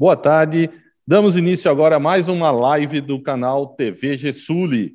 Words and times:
Boa 0.00 0.16
tarde. 0.16 0.70
Damos 1.06 1.36
início 1.36 1.70
agora 1.70 1.96
a 1.96 2.00
mais 2.00 2.26
uma 2.26 2.50
live 2.50 3.02
do 3.02 3.20
canal 3.20 3.66
TV 3.74 4.16
Gessuli, 4.16 4.94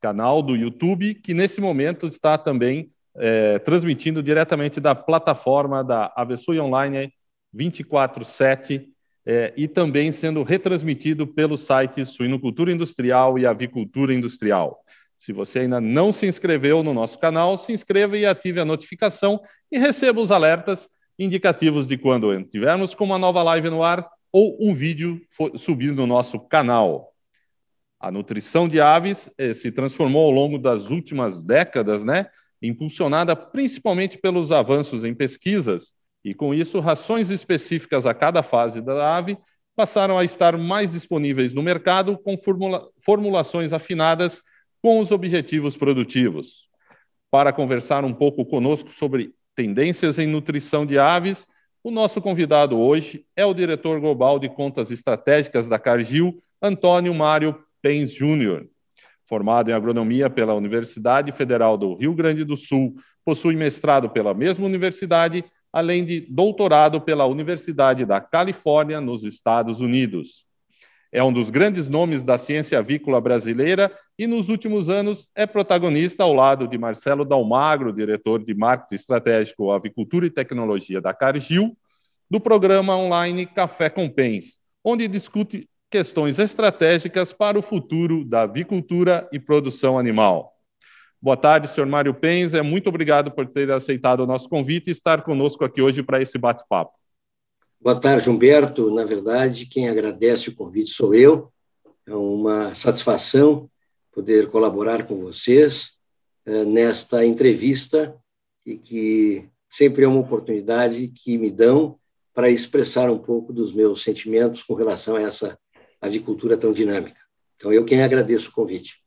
canal 0.00 0.40
do 0.40 0.56
YouTube, 0.56 1.14
que 1.14 1.34
nesse 1.34 1.60
momento 1.60 2.06
está 2.06 2.38
também 2.38 2.90
é, 3.18 3.58
transmitindo 3.58 4.22
diretamente 4.22 4.80
da 4.80 4.94
plataforma 4.94 5.84
da 5.84 6.10
Avesui 6.16 6.58
Online 6.58 7.12
24/7 7.54 8.86
é, 9.26 9.52
e 9.58 9.68
também 9.68 10.10
sendo 10.10 10.42
retransmitido 10.42 11.26
pelo 11.26 11.58
site 11.58 12.06
Suinocultura 12.06 12.72
Industrial 12.72 13.38
e 13.38 13.44
Avicultura 13.44 14.14
Industrial. 14.14 14.78
Se 15.18 15.34
você 15.34 15.58
ainda 15.58 15.82
não 15.82 16.14
se 16.14 16.26
inscreveu 16.26 16.82
no 16.82 16.94
nosso 16.94 17.18
canal, 17.18 17.58
se 17.58 17.72
inscreva 17.72 18.16
e 18.16 18.24
ative 18.24 18.58
a 18.58 18.64
notificação 18.64 19.38
e 19.70 19.78
receba 19.78 20.18
os 20.18 20.30
alertas 20.30 20.88
indicativos 21.18 21.86
de 21.86 21.98
quando 21.98 22.42
tivermos 22.44 22.94
com 22.94 23.04
uma 23.04 23.18
nova 23.18 23.42
live 23.42 23.68
no 23.68 23.82
ar 23.82 24.15
ou 24.32 24.56
um 24.60 24.74
vídeo 24.74 25.20
subir 25.56 25.92
no 25.92 26.06
nosso 26.06 26.38
canal. 26.38 27.12
A 27.98 28.10
nutrição 28.10 28.68
de 28.68 28.80
aves 28.80 29.30
eh, 29.38 29.54
se 29.54 29.72
transformou 29.72 30.24
ao 30.24 30.30
longo 30.30 30.58
das 30.58 30.90
últimas 30.90 31.42
décadas, 31.42 32.04
né? 32.04 32.26
Impulsionada 32.60 33.34
principalmente 33.34 34.18
pelos 34.18 34.52
avanços 34.52 35.04
em 35.04 35.14
pesquisas, 35.14 35.94
e 36.26 36.34
com 36.34 36.52
isso, 36.52 36.80
rações 36.80 37.30
específicas 37.30 38.04
a 38.04 38.12
cada 38.12 38.42
fase 38.42 38.80
da 38.80 39.16
ave 39.16 39.38
passaram 39.76 40.18
a 40.18 40.24
estar 40.24 40.58
mais 40.58 40.90
disponíveis 40.90 41.52
no 41.52 41.62
mercado 41.62 42.18
com 42.18 42.36
formula 42.36 42.88
formulações 42.98 43.72
afinadas 43.72 44.42
com 44.82 44.98
os 44.98 45.12
objetivos 45.12 45.76
produtivos. 45.76 46.68
Para 47.30 47.52
conversar 47.52 48.04
um 48.04 48.12
pouco 48.12 48.44
conosco 48.44 48.90
sobre 48.90 49.34
tendências 49.54 50.18
em 50.18 50.26
nutrição 50.26 50.84
de 50.84 50.98
aves, 50.98 51.46
o 51.86 51.90
nosso 51.92 52.20
convidado 52.20 52.76
hoje 52.76 53.24
é 53.36 53.46
o 53.46 53.54
diretor 53.54 54.00
global 54.00 54.40
de 54.40 54.48
contas 54.48 54.90
estratégicas 54.90 55.68
da 55.68 55.78
Cargill, 55.78 56.42
Antônio 56.60 57.14
Mário 57.14 57.64
Pens 57.80 58.10
Júnior. 58.10 58.66
Formado 59.24 59.70
em 59.70 59.72
agronomia 59.72 60.28
pela 60.28 60.52
Universidade 60.52 61.30
Federal 61.30 61.78
do 61.78 61.94
Rio 61.94 62.12
Grande 62.12 62.42
do 62.42 62.56
Sul, 62.56 62.96
possui 63.24 63.54
mestrado 63.54 64.10
pela 64.10 64.34
mesma 64.34 64.66
universidade, 64.66 65.44
além 65.72 66.04
de 66.04 66.22
doutorado 66.22 67.00
pela 67.00 67.24
Universidade 67.24 68.04
da 68.04 68.20
Califórnia, 68.20 69.00
nos 69.00 69.22
Estados 69.22 69.78
Unidos. 69.78 70.44
É 71.16 71.22
um 71.22 71.32
dos 71.32 71.48
grandes 71.48 71.88
nomes 71.88 72.22
da 72.22 72.36
ciência 72.36 72.78
avícola 72.78 73.18
brasileira 73.22 73.90
e, 74.18 74.26
nos 74.26 74.50
últimos 74.50 74.90
anos, 74.90 75.26
é 75.34 75.46
protagonista 75.46 76.22
ao 76.22 76.34
lado 76.34 76.68
de 76.68 76.76
Marcelo 76.76 77.24
Dalmagro, 77.24 77.90
diretor 77.90 78.44
de 78.44 78.54
marketing 78.54 78.96
estratégico, 78.96 79.70
avicultura 79.70 80.26
e 80.26 80.30
tecnologia 80.30 81.00
da 81.00 81.14
Cargill, 81.14 81.74
do 82.30 82.38
programa 82.38 82.94
online 82.94 83.46
Café 83.46 83.88
com 83.88 84.10
Pens, 84.10 84.58
onde 84.84 85.08
discute 85.08 85.66
questões 85.90 86.38
estratégicas 86.38 87.32
para 87.32 87.58
o 87.58 87.62
futuro 87.62 88.22
da 88.22 88.42
avicultura 88.42 89.26
e 89.32 89.40
produção 89.40 89.98
animal. 89.98 90.52
Boa 91.18 91.38
tarde, 91.38 91.66
senhor 91.68 91.86
Mário 91.86 92.12
Pens. 92.12 92.52
É 92.52 92.60
muito 92.60 92.90
obrigado 92.90 93.30
por 93.30 93.46
ter 93.46 93.70
aceitado 93.70 94.20
o 94.20 94.26
nosso 94.26 94.50
convite 94.50 94.88
e 94.88 94.90
estar 94.90 95.22
conosco 95.22 95.64
aqui 95.64 95.80
hoje 95.80 96.02
para 96.02 96.20
esse 96.20 96.36
bate-papo. 96.36 96.92
Boa 97.86 98.00
tarde, 98.00 98.28
Humberto. 98.28 98.92
Na 98.92 99.04
verdade, 99.04 99.64
quem 99.64 99.88
agradece 99.88 100.48
o 100.48 100.54
convite 100.56 100.90
sou 100.90 101.14
eu. 101.14 101.52
É 102.04 102.12
uma 102.12 102.74
satisfação 102.74 103.70
poder 104.10 104.50
colaborar 104.50 105.06
com 105.06 105.20
vocês 105.20 105.92
eh, 106.44 106.64
nesta 106.64 107.24
entrevista 107.24 108.12
e 108.66 108.76
que 108.76 109.48
sempre 109.70 110.02
é 110.02 110.08
uma 110.08 110.18
oportunidade 110.18 111.06
que 111.14 111.38
me 111.38 111.48
dão 111.48 111.96
para 112.34 112.50
expressar 112.50 113.08
um 113.08 113.18
pouco 113.18 113.52
dos 113.52 113.72
meus 113.72 114.02
sentimentos 114.02 114.64
com 114.64 114.74
relação 114.74 115.14
a 115.14 115.22
essa 115.22 115.56
avicultura 116.00 116.56
tão 116.56 116.72
dinâmica. 116.72 117.20
Então, 117.54 117.72
eu 117.72 117.84
quem 117.84 118.02
agradeço 118.02 118.48
o 118.48 118.52
convite. 118.52 119.00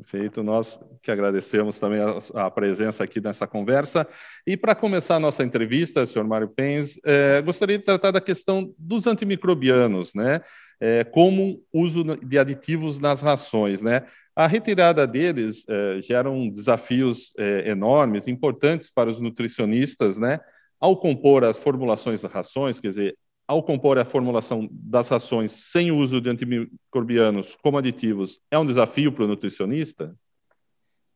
Perfeito, 0.00 0.42
nós 0.42 0.80
que 1.02 1.10
agradecemos 1.10 1.78
também 1.78 2.00
a, 2.00 2.46
a 2.46 2.50
presença 2.50 3.04
aqui 3.04 3.20
nessa 3.20 3.46
conversa. 3.46 4.08
E 4.46 4.56
para 4.56 4.74
começar 4.74 5.16
a 5.16 5.20
nossa 5.20 5.44
entrevista, 5.44 6.06
senhor 6.06 6.26
Mário 6.26 6.48
Pens, 6.48 6.98
é, 7.04 7.42
gostaria 7.42 7.76
de 7.76 7.84
tratar 7.84 8.10
da 8.10 8.20
questão 8.20 8.74
dos 8.78 9.06
antimicrobianos, 9.06 10.14
né? 10.14 10.40
É, 10.80 11.04
como 11.04 11.62
uso 11.70 12.02
de 12.02 12.38
aditivos 12.38 12.98
nas 12.98 13.20
rações, 13.20 13.82
né? 13.82 14.06
A 14.34 14.46
retirada 14.46 15.06
deles 15.06 15.66
é, 15.68 16.00
geram 16.00 16.48
desafios 16.48 17.34
enormes, 17.66 18.26
importantes 18.26 18.90
para 18.90 19.10
os 19.10 19.20
nutricionistas, 19.20 20.16
né? 20.16 20.40
Ao 20.80 20.96
compor 20.96 21.44
as 21.44 21.58
formulações 21.58 22.22
das 22.22 22.32
rações, 22.32 22.80
quer 22.80 22.88
dizer, 22.88 23.16
ao 23.50 23.64
compor 23.64 23.98
a 23.98 24.04
formulação 24.04 24.68
das 24.70 25.08
rações 25.08 25.50
sem 25.50 25.90
uso 25.90 26.20
de 26.20 26.30
antimicrobianos 26.30 27.56
como 27.60 27.78
aditivos, 27.78 28.38
é 28.48 28.56
um 28.56 28.64
desafio 28.64 29.10
para 29.10 29.24
o 29.24 29.26
nutricionista? 29.26 30.16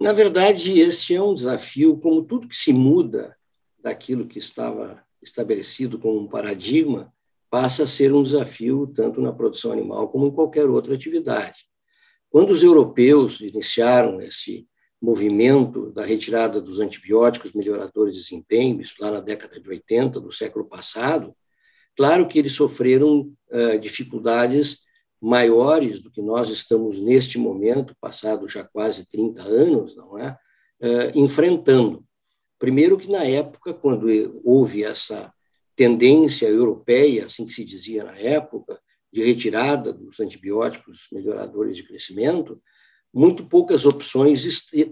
Na 0.01 0.13
verdade, 0.13 0.81
este 0.81 1.15
é 1.15 1.23
um 1.23 1.33
desafio, 1.33 1.97
como 1.97 2.25
tudo 2.25 2.49
que 2.49 2.57
se 2.57 2.73
muda 2.73 3.37
daquilo 3.81 4.27
que 4.27 4.41
estava 4.41 5.01
estabelecido 5.23 5.97
como 5.97 6.19
um 6.19 6.27
paradigma, 6.27 7.15
passa 7.49 7.85
a 7.85 7.87
ser 7.87 8.13
um 8.13 8.25
desafio 8.25 8.93
tanto 8.93 9.21
na 9.21 9.33
produção 9.33 9.71
animal 9.71 10.09
como 10.09 10.27
em 10.27 10.33
qualquer 10.33 10.69
outra 10.69 10.93
atividade. 10.93 11.61
Quando 12.29 12.51
os 12.51 12.65
europeus 12.65 13.41
iniciaram 13.43 14.21
esse 14.21 14.67
movimento 15.01 15.93
da 15.93 16.05
retirada 16.05 16.61
dos 16.61 16.81
antibióticos 16.81 17.53
melhoradores 17.53 18.17
de 18.17 18.23
desempenho, 18.23 18.81
isso 18.81 18.97
lá 18.99 19.13
na 19.13 19.21
década 19.21 19.61
de 19.61 19.69
80 19.69 20.21
do 20.21 20.33
século 20.33 20.65
passado, 20.65 21.33
Claro 21.97 22.27
que 22.27 22.39
eles 22.39 22.53
sofreram 22.55 23.33
uh, 23.51 23.79
dificuldades 23.79 24.81
maiores 25.21 26.01
do 26.01 26.11
que 26.11 26.21
nós 26.21 26.51
estamos 26.51 27.01
neste 27.01 27.39
momento, 27.39 27.97
passado 28.01 28.49
já 28.49 28.65
quase 28.65 29.07
30 29.07 29.43
anos, 29.43 29.97
não 29.97 30.19
é? 30.19 30.37
Uh, 30.83 31.19
enfrentando. 31.19 32.05
Primeiro 32.59 32.99
que 32.99 33.11
na 33.11 33.25
época, 33.25 33.73
quando 33.73 34.07
houve 34.45 34.85
essa 34.85 35.33
tendência 35.77 36.47
europeia, 36.47 37.27
assim 37.27 37.45
que 37.47 37.53
se 37.53 37.65
dizia 37.65 38.05
na 38.05 38.17
época, 38.19 38.81
de 39.13 39.23
retirada 39.23 39.93
dos 39.93 40.19
antibióticos 40.19 41.09
melhoradores 41.13 41.77
de 41.77 41.85
crescimento, 41.85 42.61
muito 43.13 43.47
poucas 43.47 43.87
opções 43.87 44.45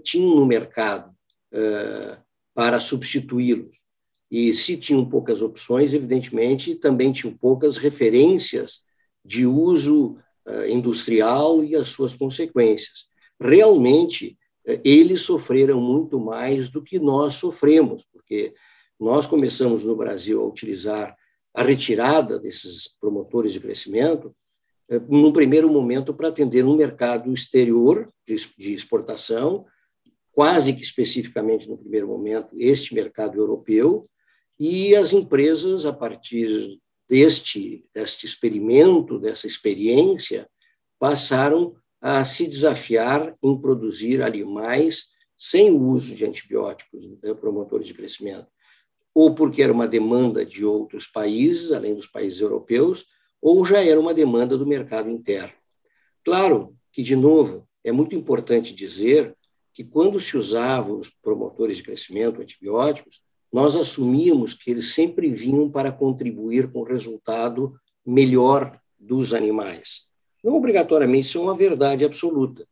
tinham 0.05 0.37
no 0.37 0.47
mercado 0.47 1.11
uh, 1.53 2.23
para 2.55 2.79
substituí-los. 2.79 3.82
E 4.33 4.55
se 4.55 4.79
tinham 4.79 5.05
poucas 5.05 5.43
opções, 5.43 5.93
evidentemente, 5.93 6.75
também 6.75 7.13
tinham 7.13 7.37
poucas 7.37 7.77
referências 7.77 8.81
de 9.23 9.45
uso 9.45 10.17
uh, 10.47 10.67
industrial 10.67 11.63
e 11.63 11.77
as 11.77 11.91
suas 11.91 12.15
consequências. 12.15 13.05
Realmente, 13.39 14.39
uh, 14.67 14.81
eles 14.83 15.21
sofreram 15.21 15.83
muito 15.83 16.19
mais 16.19 16.71
do 16.71 16.83
que 16.83 16.99
nós 16.99 17.35
sofremos, 17.35 18.07
porque 18.11 18.55
nós 18.99 19.27
começamos 19.27 19.85
no 19.85 19.95
Brasil 19.95 20.41
a 20.41 20.47
utilizar 20.47 21.15
a 21.53 21.63
retirada 21.63 22.39
desses 22.39 22.89
promotores 22.89 23.53
de 23.53 23.61
crescimento, 23.61 24.35
uh, 24.91 25.15
no 25.15 25.31
primeiro 25.31 25.69
momento, 25.69 26.15
para 26.15 26.29
atender 26.29 26.65
um 26.65 26.75
mercado 26.75 27.31
exterior 27.35 28.09
de 28.27 28.73
exportação, 28.73 29.67
quase 30.33 30.73
que 30.73 30.83
especificamente 30.83 31.69
no 31.69 31.77
primeiro 31.77 32.09
momento, 32.09 32.49
este 32.57 32.95
mercado 32.95 33.39
europeu, 33.39 34.09
e 34.65 34.95
as 34.95 35.13
empresas, 35.13 35.85
a 35.85 35.93
partir 35.93 36.79
deste, 37.09 37.85
deste 37.93 38.27
experimento, 38.27 39.19
dessa 39.19 39.45
experiência, 39.45 40.49
passaram 41.01 41.75
a 42.01 42.25
se 42.25 42.47
desafiar 42.47 43.37
em 43.43 43.61
produzir 43.61 44.23
animais 44.23 45.07
sem 45.37 45.73
o 45.73 45.83
uso 45.83 46.15
de 46.15 46.25
antibióticos 46.25 47.09
né, 47.21 47.35
promotores 47.35 47.89
de 47.89 47.95
crescimento, 47.95 48.47
ou 49.13 49.35
porque 49.35 49.65
era 49.65 49.73
uma 49.73 49.89
demanda 49.89 50.47
de 50.47 50.65
outros 50.65 51.09
países, 51.09 51.73
além 51.73 51.97
dos 51.97 52.07
países 52.07 52.39
europeus, 52.39 53.07
ou 53.41 53.65
já 53.65 53.85
era 53.85 53.99
uma 53.99 54.15
demanda 54.15 54.57
do 54.57 54.65
mercado 54.65 55.11
interno. 55.11 55.55
Claro 56.25 56.77
que, 56.93 57.03
de 57.03 57.17
novo, 57.17 57.69
é 57.83 57.91
muito 57.91 58.15
importante 58.15 58.73
dizer 58.73 59.37
que 59.75 59.83
quando 59.83 60.21
se 60.21 60.37
usavam 60.37 61.01
os 61.01 61.11
promotores 61.11 61.79
de 61.79 61.83
crescimento, 61.83 62.41
antibióticos, 62.41 63.21
nós 63.53 63.77
assumíamos 63.77 64.55
que 64.55 64.71
eles 64.71 64.95
sempre 64.95 65.31
vinham 65.31 65.71
para 65.71 65.93
contribuir 65.93 66.73
com 66.73 66.81
o 66.81 66.85
resultado 66.85 67.75
melhor 68.05 68.81
dos 68.99 69.35
animais. 69.35 70.07
Não 70.43 70.57
obrigatoriamente 70.57 71.29
isso 71.29 71.39
é 71.39 71.43
uma 71.43 71.57
verdade 71.57 72.05
absoluta, 72.05 72.67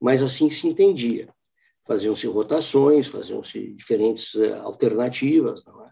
mas 0.00 0.22
assim 0.22 0.48
se 0.48 0.68
entendia. 0.68 1.28
Faziam-se 1.84 2.26
rotações, 2.26 3.08
faziam-se 3.08 3.72
diferentes 3.72 4.34
eh, 4.36 4.54
alternativas. 4.58 5.64
É? 5.66 5.90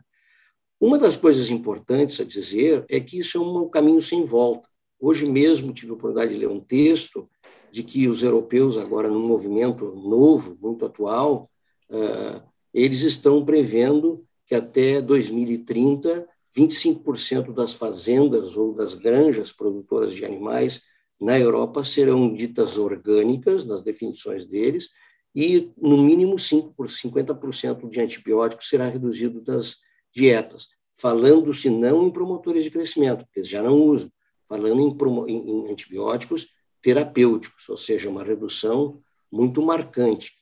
Uma 0.80 0.96
das 0.96 1.16
coisas 1.16 1.50
importantes 1.50 2.20
a 2.20 2.24
dizer 2.24 2.84
é 2.88 3.00
que 3.00 3.18
isso 3.18 3.36
é 3.36 3.40
um 3.40 3.68
caminho 3.68 4.00
sem 4.00 4.24
volta. 4.24 4.68
Hoje 4.98 5.26
mesmo 5.26 5.72
tive 5.72 5.90
a 5.90 5.94
oportunidade 5.94 6.32
de 6.32 6.38
ler 6.38 6.48
um 6.48 6.60
texto 6.60 7.28
de 7.70 7.82
que 7.82 8.08
os 8.08 8.22
europeus, 8.22 8.76
agora 8.76 9.08
num 9.08 9.26
movimento 9.26 9.84
novo, 9.94 10.56
muito 10.60 10.84
atual, 10.86 11.50
uh, 11.90 12.49
eles 12.72 13.02
estão 13.02 13.44
prevendo 13.44 14.24
que 14.46 14.54
até 14.54 15.00
2030 15.00 16.28
25% 16.56 17.52
das 17.52 17.74
fazendas 17.74 18.56
ou 18.56 18.74
das 18.74 18.94
granjas 18.94 19.52
produtoras 19.52 20.12
de 20.12 20.24
animais 20.24 20.82
na 21.20 21.38
Europa 21.38 21.84
serão 21.84 22.32
ditas 22.32 22.78
orgânicas, 22.78 23.64
nas 23.64 23.82
definições 23.82 24.44
deles, 24.44 24.88
e 25.34 25.70
no 25.80 25.98
mínimo 25.98 26.38
5 26.38 26.74
por 26.74 26.88
50% 26.88 27.88
de 27.88 28.00
antibióticos 28.00 28.68
será 28.68 28.88
reduzido 28.88 29.40
das 29.40 29.76
dietas, 30.12 30.68
falando-se 30.96 31.70
não 31.70 32.06
em 32.06 32.10
promotores 32.10 32.64
de 32.64 32.70
crescimento, 32.70 33.24
porque 33.24 33.40
eles 33.40 33.48
já 33.48 33.62
não 33.62 33.80
usam, 33.80 34.10
falando 34.48 34.80
em, 35.28 35.32
em 35.32 35.70
antibióticos 35.70 36.48
terapêuticos, 36.82 37.68
ou 37.68 37.76
seja, 37.76 38.08
uma 38.08 38.24
redução 38.24 39.00
muito 39.30 39.62
marcante. 39.62 40.32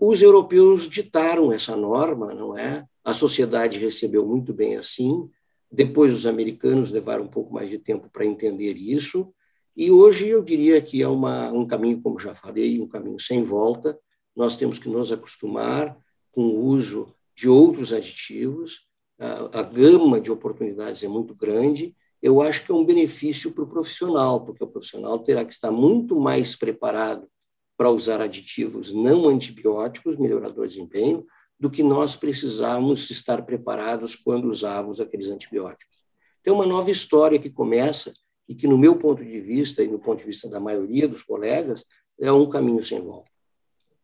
Os 0.00 0.22
europeus 0.22 0.88
ditaram 0.88 1.52
essa 1.52 1.76
norma, 1.76 2.34
não 2.34 2.56
é? 2.56 2.84
A 3.04 3.12
sociedade 3.12 3.78
recebeu 3.78 4.26
muito 4.26 4.52
bem 4.52 4.76
assim. 4.76 5.28
Depois, 5.70 6.14
os 6.14 6.26
americanos 6.26 6.90
levaram 6.90 7.24
um 7.24 7.28
pouco 7.28 7.52
mais 7.52 7.68
de 7.68 7.78
tempo 7.78 8.08
para 8.10 8.24
entender 8.24 8.74
isso. 8.76 9.32
E 9.76 9.90
hoje 9.90 10.28
eu 10.28 10.42
diria 10.42 10.80
que 10.80 11.02
é 11.02 11.08
uma, 11.08 11.50
um 11.52 11.66
caminho, 11.66 12.00
como 12.00 12.18
já 12.18 12.34
falei, 12.34 12.80
um 12.80 12.88
caminho 12.88 13.20
sem 13.20 13.42
volta. 13.42 13.98
Nós 14.34 14.56
temos 14.56 14.78
que 14.78 14.88
nos 14.88 15.12
acostumar 15.12 15.96
com 16.32 16.42
o 16.42 16.64
uso 16.64 17.14
de 17.34 17.48
outros 17.48 17.92
aditivos. 17.92 18.86
A, 19.18 19.60
a 19.60 19.62
gama 19.62 20.18
de 20.18 20.32
oportunidades 20.32 21.02
é 21.02 21.08
muito 21.08 21.34
grande. 21.34 21.94
Eu 22.22 22.40
acho 22.40 22.64
que 22.64 22.72
é 22.72 22.74
um 22.74 22.84
benefício 22.84 23.52
para 23.52 23.64
o 23.64 23.68
profissional, 23.68 24.40
porque 24.40 24.64
o 24.64 24.66
profissional 24.66 25.18
terá 25.18 25.44
que 25.44 25.52
estar 25.52 25.70
muito 25.70 26.18
mais 26.18 26.56
preparado 26.56 27.28
para 27.76 27.90
usar 27.90 28.20
aditivos 28.20 28.92
não 28.92 29.28
antibióticos, 29.28 30.16
melhoradores 30.16 30.72
de 30.72 30.80
desempenho, 30.80 31.26
do 31.58 31.70
que 31.70 31.82
nós 31.82 32.16
precisávamos 32.16 33.10
estar 33.10 33.42
preparados 33.42 34.14
quando 34.14 34.48
usávamos 34.48 35.00
aqueles 35.00 35.28
antibióticos. 35.28 36.02
Tem 36.42 36.52
uma 36.52 36.66
nova 36.66 36.90
história 36.90 37.38
que 37.38 37.50
começa 37.50 38.12
e 38.48 38.54
que, 38.54 38.68
no 38.68 38.78
meu 38.78 38.96
ponto 38.96 39.24
de 39.24 39.40
vista 39.40 39.82
e 39.82 39.88
no 39.88 39.98
ponto 39.98 40.20
de 40.20 40.26
vista 40.26 40.48
da 40.48 40.60
maioria 40.60 41.08
dos 41.08 41.22
colegas, 41.22 41.84
é 42.20 42.30
um 42.30 42.48
caminho 42.48 42.84
sem 42.84 43.00
volta. 43.00 43.30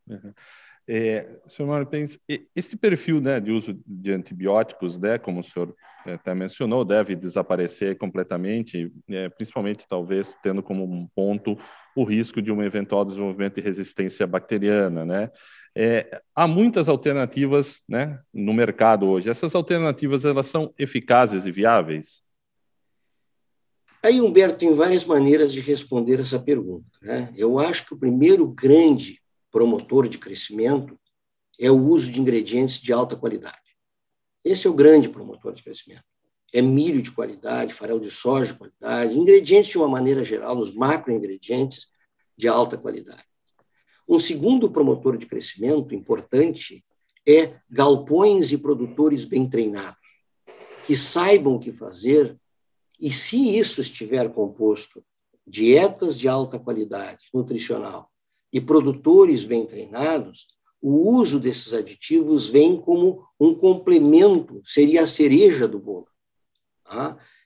Uhum. 0.08 0.32
É, 0.88 1.38
senhor 1.48 1.68
Mário 1.68 1.88
esse 2.56 2.76
perfil 2.76 3.20
né, 3.20 3.38
de 3.38 3.52
uso 3.52 3.80
de 3.86 4.10
antibióticos, 4.10 4.98
né, 4.98 5.16
como 5.16 5.40
o 5.40 5.44
senhor 5.44 5.74
é, 6.04 6.14
até 6.14 6.34
mencionou, 6.34 6.84
deve 6.84 7.14
desaparecer 7.14 7.96
completamente, 7.96 8.92
é, 9.08 9.28
principalmente 9.28 9.86
talvez 9.88 10.34
tendo 10.42 10.62
como 10.62 10.84
um 10.84 11.06
ponto 11.14 11.56
o 11.94 12.04
risco 12.04 12.40
de 12.40 12.50
um 12.50 12.62
eventual 12.62 13.04
desenvolvimento 13.04 13.56
de 13.56 13.60
resistência 13.60 14.26
bacteriana. 14.26 15.04
Né? 15.04 15.30
É, 15.74 16.22
há 16.34 16.46
muitas 16.46 16.88
alternativas 16.88 17.80
né, 17.88 18.20
no 18.32 18.52
mercado 18.52 19.08
hoje. 19.08 19.30
Essas 19.30 19.54
alternativas 19.54 20.24
elas 20.24 20.46
são 20.46 20.72
eficazes 20.78 21.46
e 21.46 21.50
viáveis? 21.50 22.22
Aí, 24.02 24.20
Humberto, 24.20 24.58
tem 24.58 24.74
várias 24.74 25.04
maneiras 25.04 25.52
de 25.52 25.60
responder 25.60 26.18
essa 26.18 26.38
pergunta. 26.38 26.98
Né? 27.00 27.32
Eu 27.36 27.58
acho 27.58 27.86
que 27.86 27.94
o 27.94 27.98
primeiro 27.98 28.46
grande 28.48 29.20
promotor 29.50 30.08
de 30.08 30.18
crescimento 30.18 30.98
é 31.58 31.70
o 31.70 31.78
uso 31.78 32.10
de 32.10 32.20
ingredientes 32.20 32.80
de 32.80 32.92
alta 32.92 33.16
qualidade. 33.16 33.56
Esse 34.44 34.66
é 34.66 34.70
o 34.70 34.74
grande 34.74 35.08
promotor 35.08 35.52
de 35.52 35.62
crescimento. 35.62 36.02
É 36.52 36.60
milho 36.60 37.00
de 37.00 37.10
qualidade, 37.10 37.72
farelo 37.72 38.00
de 38.00 38.10
soja 38.10 38.52
de 38.52 38.58
qualidade, 38.58 39.18
ingredientes 39.18 39.70
de 39.70 39.78
uma 39.78 39.88
maneira 39.88 40.22
geral, 40.22 40.58
os 40.58 40.74
macroingredientes 40.74 41.88
de 42.36 42.48
alta 42.48 42.76
qualidade. 42.76 43.24
Um 44.08 44.18
segundo 44.18 44.70
promotor 44.70 45.16
de 45.16 45.26
crescimento 45.26 45.94
importante 45.94 46.84
é 47.26 47.54
galpões 47.70 48.52
e 48.52 48.58
produtores 48.58 49.24
bem 49.24 49.48
treinados, 49.48 49.96
que 50.84 50.96
saibam 50.96 51.54
o 51.54 51.60
que 51.60 51.72
fazer, 51.72 52.36
e 53.00 53.12
se 53.12 53.58
isso 53.58 53.80
estiver 53.80 54.28
composto 54.32 55.02
dietas 55.46 56.18
de 56.18 56.28
alta 56.28 56.58
qualidade 56.58 57.26
nutricional 57.32 58.10
e 58.52 58.60
produtores 58.60 59.44
bem 59.44 59.64
treinados, 59.64 60.46
o 60.80 61.14
uso 61.16 61.38
desses 61.38 61.72
aditivos 61.72 62.48
vem 62.48 62.76
como 62.76 63.24
um 63.38 63.54
complemento, 63.54 64.60
seria 64.64 65.04
a 65.04 65.06
cereja 65.06 65.66
do 65.66 65.78
bolo. 65.78 66.08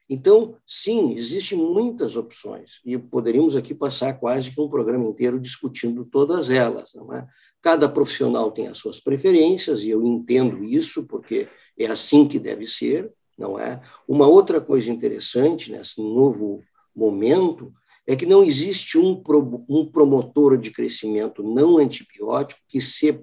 Então, 0.09 0.57
sim, 0.65 1.15
existem 1.15 1.59
muitas 1.59 2.17
opções, 2.17 2.81
e 2.85 2.97
poderíamos 2.97 3.57
aqui 3.57 3.75
passar 3.75 4.15
quase 4.15 4.55
que 4.55 4.61
um 4.61 4.69
programa 4.69 5.05
inteiro 5.05 5.41
discutindo 5.41 6.05
todas 6.05 6.49
elas. 6.49 6.93
É? 7.13 7.27
Cada 7.61 7.89
profissional 7.89 8.53
tem 8.53 8.69
as 8.69 8.79
suas 8.79 9.01
preferências, 9.01 9.83
e 9.83 9.91
eu 9.91 10.05
entendo 10.07 10.63
isso, 10.65 11.07
porque 11.07 11.49
é 11.77 11.87
assim 11.87 12.29
que 12.29 12.39
deve 12.39 12.67
ser, 12.67 13.13
não 13.37 13.59
é? 13.59 13.83
Uma 14.07 14.27
outra 14.27 14.61
coisa 14.61 14.91
interessante 14.91 15.71
nesse 15.71 16.01
novo 16.01 16.63
momento 16.95 17.75
é 18.07 18.15
que 18.15 18.25
não 18.25 18.45
existe 18.45 18.97
um, 18.97 19.21
pro, 19.21 19.65
um 19.69 19.85
promotor 19.85 20.57
de 20.57 20.71
crescimento 20.71 21.43
não 21.43 21.77
antibiótico 21.77 22.61
que, 22.69 22.81
se, 22.81 23.21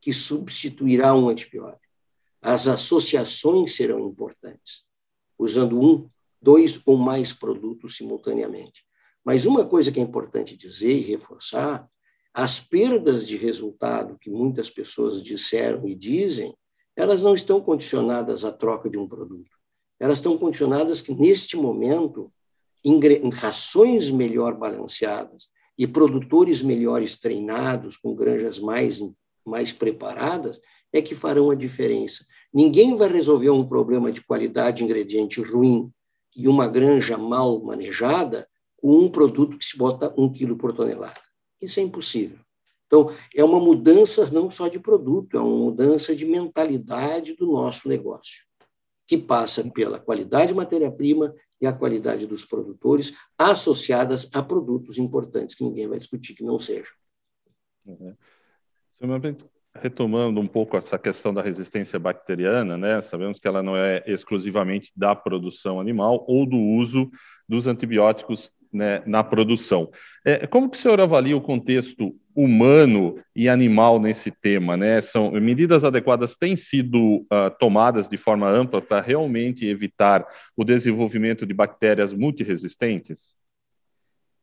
que 0.00 0.12
substituirá 0.12 1.14
um 1.14 1.28
antibiótico. 1.28 1.80
As 2.40 2.68
associações 2.68 3.74
serão 3.74 4.06
importantes, 4.06 4.84
usando 5.38 5.80
um, 5.80 6.08
dois 6.40 6.80
ou 6.84 6.96
mais 6.96 7.32
produtos 7.32 7.96
simultaneamente. 7.96 8.84
Mas 9.24 9.46
uma 9.46 9.64
coisa 9.64 9.92
que 9.92 10.00
é 10.00 10.02
importante 10.02 10.56
dizer 10.56 10.92
e 10.92 11.00
reforçar, 11.00 11.88
as 12.32 12.60
perdas 12.60 13.26
de 13.26 13.36
resultado 13.36 14.18
que 14.20 14.30
muitas 14.30 14.70
pessoas 14.70 15.22
disseram 15.22 15.86
e 15.88 15.94
dizem, 15.94 16.54
elas 16.96 17.22
não 17.22 17.34
estão 17.34 17.60
condicionadas 17.60 18.44
à 18.44 18.52
troca 18.52 18.88
de 18.88 18.98
um 18.98 19.08
produto. 19.08 19.50
Elas 20.00 20.18
estão 20.18 20.38
condicionadas 20.38 21.02
que, 21.02 21.14
neste 21.14 21.56
momento, 21.56 22.32
rações 23.32 24.10
melhor 24.10 24.56
balanceadas 24.56 25.48
e 25.76 25.86
produtores 25.86 26.62
melhores 26.62 27.18
treinados, 27.18 27.96
com 27.96 28.14
granjas 28.14 28.58
mais, 28.58 29.00
mais 29.44 29.72
preparadas, 29.72 30.60
é 30.92 31.02
que 31.02 31.14
farão 31.14 31.50
a 31.50 31.54
diferença. 31.54 32.24
Ninguém 32.52 32.96
vai 32.96 33.08
resolver 33.08 33.50
um 33.50 33.66
problema 33.66 34.10
de 34.10 34.24
qualidade 34.24 34.78
de 34.78 34.84
ingrediente 34.84 35.40
ruim 35.42 35.90
e 36.34 36.48
uma 36.48 36.68
granja 36.68 37.18
mal 37.18 37.60
manejada 37.62 38.48
com 38.76 38.98
um 38.98 39.10
produto 39.10 39.58
que 39.58 39.64
se 39.64 39.76
bota 39.76 40.14
um 40.16 40.30
quilo 40.30 40.56
por 40.56 40.72
tonelada. 40.72 41.20
Isso 41.60 41.80
é 41.80 41.82
impossível. 41.82 42.38
Então, 42.86 43.12
é 43.34 43.44
uma 43.44 43.60
mudança 43.60 44.30
não 44.32 44.50
só 44.50 44.66
de 44.66 44.80
produto, 44.80 45.36
é 45.36 45.40
uma 45.40 45.64
mudança 45.66 46.16
de 46.16 46.24
mentalidade 46.24 47.34
do 47.34 47.46
nosso 47.52 47.86
negócio, 47.86 48.44
que 49.06 49.18
passa 49.18 49.62
pela 49.70 50.00
qualidade 50.00 50.48
de 50.48 50.54
matéria-prima 50.54 51.34
e 51.60 51.66
a 51.66 51.72
qualidade 51.72 52.26
dos 52.26 52.46
produtores 52.46 53.12
associadas 53.36 54.30
a 54.32 54.42
produtos 54.42 54.96
importantes 54.96 55.54
que 55.54 55.64
ninguém 55.64 55.86
vai 55.86 55.98
discutir 55.98 56.34
que 56.34 56.42
não 56.42 56.58
sejam. 56.58 56.94
Uhum. 57.84 58.16
Retomando 59.82 60.40
um 60.40 60.46
pouco 60.46 60.76
essa 60.76 60.98
questão 60.98 61.32
da 61.32 61.42
resistência 61.42 61.98
bacteriana, 61.98 62.76
né? 62.76 63.00
Sabemos 63.00 63.38
que 63.38 63.46
ela 63.46 63.62
não 63.62 63.76
é 63.76 64.02
exclusivamente 64.06 64.92
da 64.96 65.14
produção 65.14 65.80
animal 65.80 66.24
ou 66.28 66.46
do 66.46 66.56
uso 66.56 67.10
dos 67.48 67.66
antibióticos 67.66 68.50
né, 68.72 69.02
na 69.06 69.24
produção. 69.24 69.90
É, 70.24 70.46
como 70.46 70.68
que 70.68 70.76
o 70.76 70.80
senhor 70.80 71.00
avalia 71.00 71.36
o 71.36 71.40
contexto 71.40 72.14
humano 72.34 73.18
e 73.34 73.48
animal 73.48 73.98
nesse 73.98 74.30
tema? 74.30 74.76
Né? 74.76 75.00
São 75.00 75.30
medidas 75.32 75.84
adequadas 75.84 76.36
têm 76.36 76.54
sido 76.54 77.20
uh, 77.22 77.50
tomadas 77.58 78.08
de 78.08 78.16
forma 78.16 78.48
ampla 78.48 78.80
para 78.80 79.00
realmente 79.00 79.66
evitar 79.66 80.26
o 80.56 80.64
desenvolvimento 80.64 81.46
de 81.46 81.54
bactérias 81.54 82.12
multiresistentes? 82.12 83.37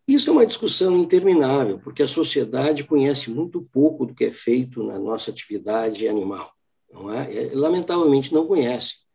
Isso 0.08 0.30
é 0.30 0.34
uma 0.34 0.46
discussão 0.46 0.98
interminável, 0.98 1.80
porque 1.80 2.04
a 2.04 2.08
sociedade 2.08 2.84
conhece 2.84 3.32
muito 3.32 3.62
pouco 3.72 4.06
do 4.06 4.14
que 4.14 4.26
é 4.26 4.32
feito 4.32 4.84
na 4.84 5.00
nossa 5.00 5.32
atividade 5.32 6.08
animal. 6.08 6.52
Não 6.92 7.12
é? 7.12 7.34
é 7.34 7.52
lamentavelmente 7.54 8.34
não 8.34 8.46
conhece 8.48 9.06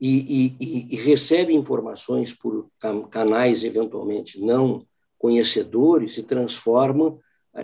e, 0.00 0.56
e, 0.60 0.94
e 0.94 0.96
recebe 0.96 1.54
informações 1.54 2.34
por 2.34 2.68
canais 3.08 3.62
eventualmente 3.62 4.40
não 4.40 4.84
conhecedores 5.16 6.18
e 6.18 6.24
transforma 6.24 7.16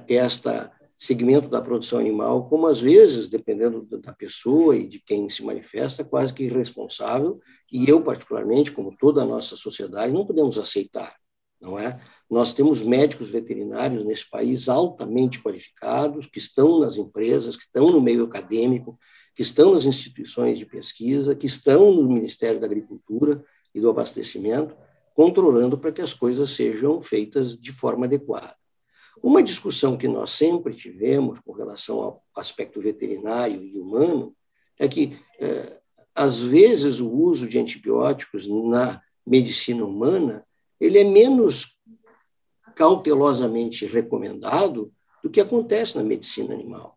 esta 0.06 0.72
segmento 0.96 1.48
da 1.48 1.60
produção 1.60 1.98
animal 1.98 2.48
como 2.48 2.66
às 2.66 2.80
vezes, 2.80 3.28
dependendo 3.28 3.86
da 3.98 4.12
pessoa 4.12 4.76
e 4.76 4.86
de 4.86 5.00
quem 5.00 5.28
se 5.28 5.44
manifesta, 5.44 6.04
quase 6.04 6.34
que 6.34 6.44
irresponsável, 6.44 7.40
e 7.72 7.88
eu 7.88 8.02
particularmente, 8.02 8.72
como 8.72 8.96
toda 8.96 9.22
a 9.22 9.26
nossa 9.26 9.56
sociedade, 9.56 10.12
não 10.12 10.26
podemos 10.26 10.58
aceitar, 10.58 11.14
não 11.60 11.78
é? 11.78 12.00
Nós 12.30 12.52
temos 12.52 12.82
médicos 12.82 13.30
veterinários 13.30 14.04
nesse 14.04 14.28
país 14.28 14.68
altamente 14.68 15.42
qualificados, 15.42 16.26
que 16.26 16.38
estão 16.38 16.80
nas 16.80 16.98
empresas, 16.98 17.56
que 17.56 17.64
estão 17.64 17.90
no 17.90 18.00
meio 18.00 18.24
acadêmico, 18.24 18.98
que 19.34 19.42
estão 19.42 19.72
nas 19.72 19.84
instituições 19.84 20.58
de 20.58 20.66
pesquisa, 20.66 21.34
que 21.34 21.46
estão 21.46 21.92
no 21.92 22.08
Ministério 22.08 22.60
da 22.60 22.66
Agricultura 22.66 23.42
e 23.74 23.80
do 23.80 23.88
Abastecimento, 23.88 24.76
controlando 25.14 25.78
para 25.78 25.92
que 25.92 26.02
as 26.02 26.12
coisas 26.12 26.50
sejam 26.50 27.00
feitas 27.00 27.56
de 27.56 27.72
forma 27.72 28.06
adequada. 28.06 28.54
Uma 29.22 29.42
discussão 29.42 29.96
que 29.96 30.06
nós 30.06 30.30
sempre 30.30 30.74
tivemos 30.74 31.40
com 31.40 31.52
relação 31.52 32.00
ao 32.00 32.22
aspecto 32.36 32.80
veterinário 32.80 33.60
e 33.60 33.78
humano 33.78 34.34
é 34.78 34.86
que 34.86 35.18
é, 35.40 35.80
às 36.14 36.42
vezes, 36.42 37.00
o 37.00 37.10
uso 37.10 37.48
de 37.48 37.58
antibióticos 37.58 38.46
na 38.48 39.00
medicina 39.26 39.84
humana 39.84 40.44
ele 40.80 40.98
é 40.98 41.04
menos 41.04 41.78
cautelosamente 42.78 43.84
recomendado 43.86 44.92
do 45.20 45.28
que 45.28 45.40
acontece 45.40 45.96
na 45.96 46.04
medicina 46.04 46.54
animal. 46.54 46.96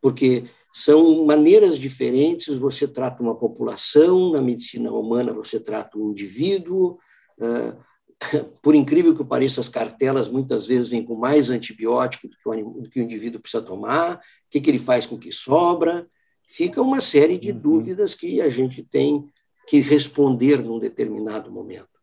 Porque 0.00 0.44
são 0.72 1.26
maneiras 1.26 1.78
diferentes, 1.78 2.56
você 2.56 2.88
trata 2.88 3.22
uma 3.22 3.34
população, 3.34 4.32
na 4.32 4.40
medicina 4.40 4.90
humana 4.90 5.34
você 5.34 5.60
trata 5.60 5.98
um 5.98 6.12
indivíduo, 6.12 6.98
ah, 7.38 7.76
por 8.62 8.74
incrível 8.74 9.14
que 9.14 9.22
pareça, 9.22 9.60
as 9.60 9.68
cartelas 9.68 10.30
muitas 10.30 10.66
vezes 10.66 10.88
vêm 10.88 11.04
com 11.04 11.14
mais 11.14 11.50
antibiótico 11.50 12.26
do 12.28 12.36
que 12.38 12.48
o, 12.48 12.70
do 12.80 12.88
que 12.88 12.98
o 12.98 13.02
indivíduo 13.02 13.38
precisa 13.38 13.62
tomar, 13.62 14.16
o 14.16 14.20
que, 14.48 14.62
que 14.62 14.70
ele 14.70 14.78
faz 14.78 15.04
com 15.04 15.16
o 15.16 15.20
que 15.20 15.30
sobra, 15.30 16.08
fica 16.48 16.80
uma 16.80 17.02
série 17.02 17.36
de 17.36 17.52
uhum. 17.52 17.58
dúvidas 17.58 18.14
que 18.14 18.40
a 18.40 18.48
gente 18.48 18.82
tem 18.82 19.26
que 19.68 19.80
responder 19.80 20.64
num 20.64 20.78
determinado 20.78 21.52
momento. 21.52 21.95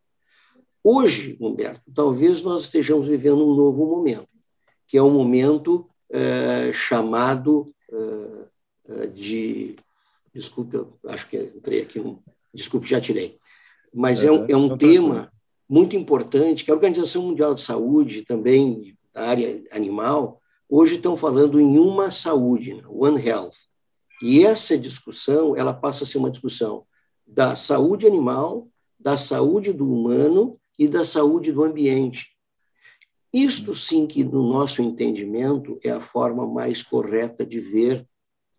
Hoje, 0.83 1.37
Humberto, 1.39 1.89
talvez 1.93 2.41
nós 2.41 2.63
estejamos 2.63 3.07
vivendo 3.07 3.47
um 3.47 3.55
novo 3.55 3.85
momento, 3.85 4.27
que 4.85 4.97
é 4.97 5.01
um 5.01 5.11
momento 5.11 5.89
é, 6.09 6.73
chamado 6.73 7.73
é, 8.89 9.07
de. 9.07 9.77
Desculpe, 10.33 10.75
eu 10.75 10.99
acho 11.07 11.29
que 11.29 11.37
entrei 11.37 11.83
aqui. 11.83 11.99
Um, 11.99 12.19
desculpe, 12.53 12.87
já 12.87 12.99
tirei. 12.99 13.37
Mas 13.93 14.25
é, 14.25 14.31
um, 14.31 14.45
é 14.49 14.57
um 14.57 14.77
tema 14.77 15.31
muito 15.69 15.95
importante 15.95 16.65
que 16.65 16.71
a 16.71 16.73
Organização 16.73 17.23
Mundial 17.23 17.53
de 17.53 17.61
Saúde, 17.61 18.25
também 18.25 18.97
da 19.13 19.27
área 19.27 19.63
animal, 19.71 20.41
hoje 20.67 20.95
estão 20.95 21.15
falando 21.15 21.59
em 21.59 21.77
uma 21.77 22.11
saúde, 22.11 22.73
né? 22.73 22.83
One 22.89 23.25
Health. 23.25 23.53
E 24.21 24.45
essa 24.45 24.77
discussão, 24.77 25.55
ela 25.55 25.73
passa 25.73 26.03
a 26.03 26.07
ser 26.07 26.17
uma 26.17 26.31
discussão 26.31 26.85
da 27.25 27.55
saúde 27.55 28.05
animal, 28.05 28.67
da 28.99 29.17
saúde 29.17 29.71
do 29.71 29.89
humano 29.89 30.59
e 30.77 30.87
da 30.87 31.05
saúde 31.05 31.51
do 31.51 31.63
ambiente. 31.63 32.27
Isto 33.33 33.73
sim 33.73 34.05
que, 34.05 34.23
no 34.23 34.47
nosso 34.47 34.81
entendimento, 34.81 35.79
é 35.83 35.89
a 35.89 35.99
forma 35.99 36.45
mais 36.45 36.83
correta 36.83 37.45
de 37.45 37.59
ver 37.59 38.07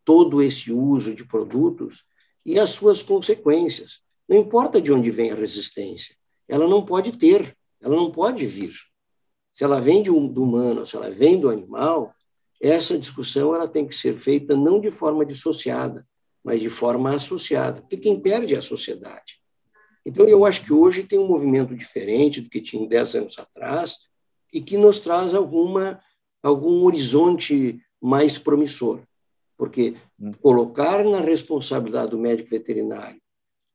todo 0.04 0.42
esse 0.42 0.72
uso 0.72 1.14
de 1.14 1.24
produtos 1.24 2.04
e 2.44 2.58
as 2.58 2.72
suas 2.72 3.02
consequências. 3.02 4.00
Não 4.28 4.36
importa 4.36 4.80
de 4.80 4.92
onde 4.92 5.10
vem 5.10 5.30
a 5.30 5.34
resistência, 5.34 6.16
ela 6.48 6.66
não 6.66 6.84
pode 6.84 7.12
ter, 7.12 7.56
ela 7.80 7.94
não 7.94 8.10
pode 8.10 8.44
vir. 8.46 8.74
Se 9.52 9.62
ela 9.62 9.80
vem 9.80 10.02
do 10.02 10.16
humano, 10.16 10.86
se 10.86 10.96
ela 10.96 11.10
vem 11.10 11.38
do 11.38 11.48
animal, 11.48 12.14
essa 12.60 12.98
discussão 12.98 13.54
ela 13.54 13.68
tem 13.68 13.86
que 13.86 13.94
ser 13.94 14.16
feita 14.16 14.56
não 14.56 14.80
de 14.80 14.90
forma 14.90 15.24
dissociada, 15.24 16.06
mas 16.42 16.60
de 16.60 16.68
forma 16.68 17.14
associada, 17.14 17.80
porque 17.80 17.96
quem 17.96 18.18
perde 18.18 18.54
é 18.54 18.58
a 18.58 18.62
sociedade. 18.62 19.40
Então, 20.04 20.26
eu 20.28 20.44
acho 20.44 20.64
que 20.64 20.72
hoje 20.72 21.04
tem 21.04 21.18
um 21.18 21.26
movimento 21.26 21.74
diferente 21.74 22.40
do 22.40 22.50
que 22.50 22.60
tinha 22.60 22.86
10 22.86 23.14
anos 23.14 23.38
atrás 23.38 23.98
e 24.52 24.60
que 24.60 24.76
nos 24.76 25.00
traz 25.00 25.34
alguma, 25.34 25.98
algum 26.42 26.84
horizonte 26.84 27.80
mais 28.00 28.36
promissor. 28.38 29.00
Porque 29.56 29.96
colocar 30.40 31.04
na 31.04 31.20
responsabilidade 31.20 32.10
do 32.10 32.18
médico 32.18 32.50
veterinário 32.50 33.20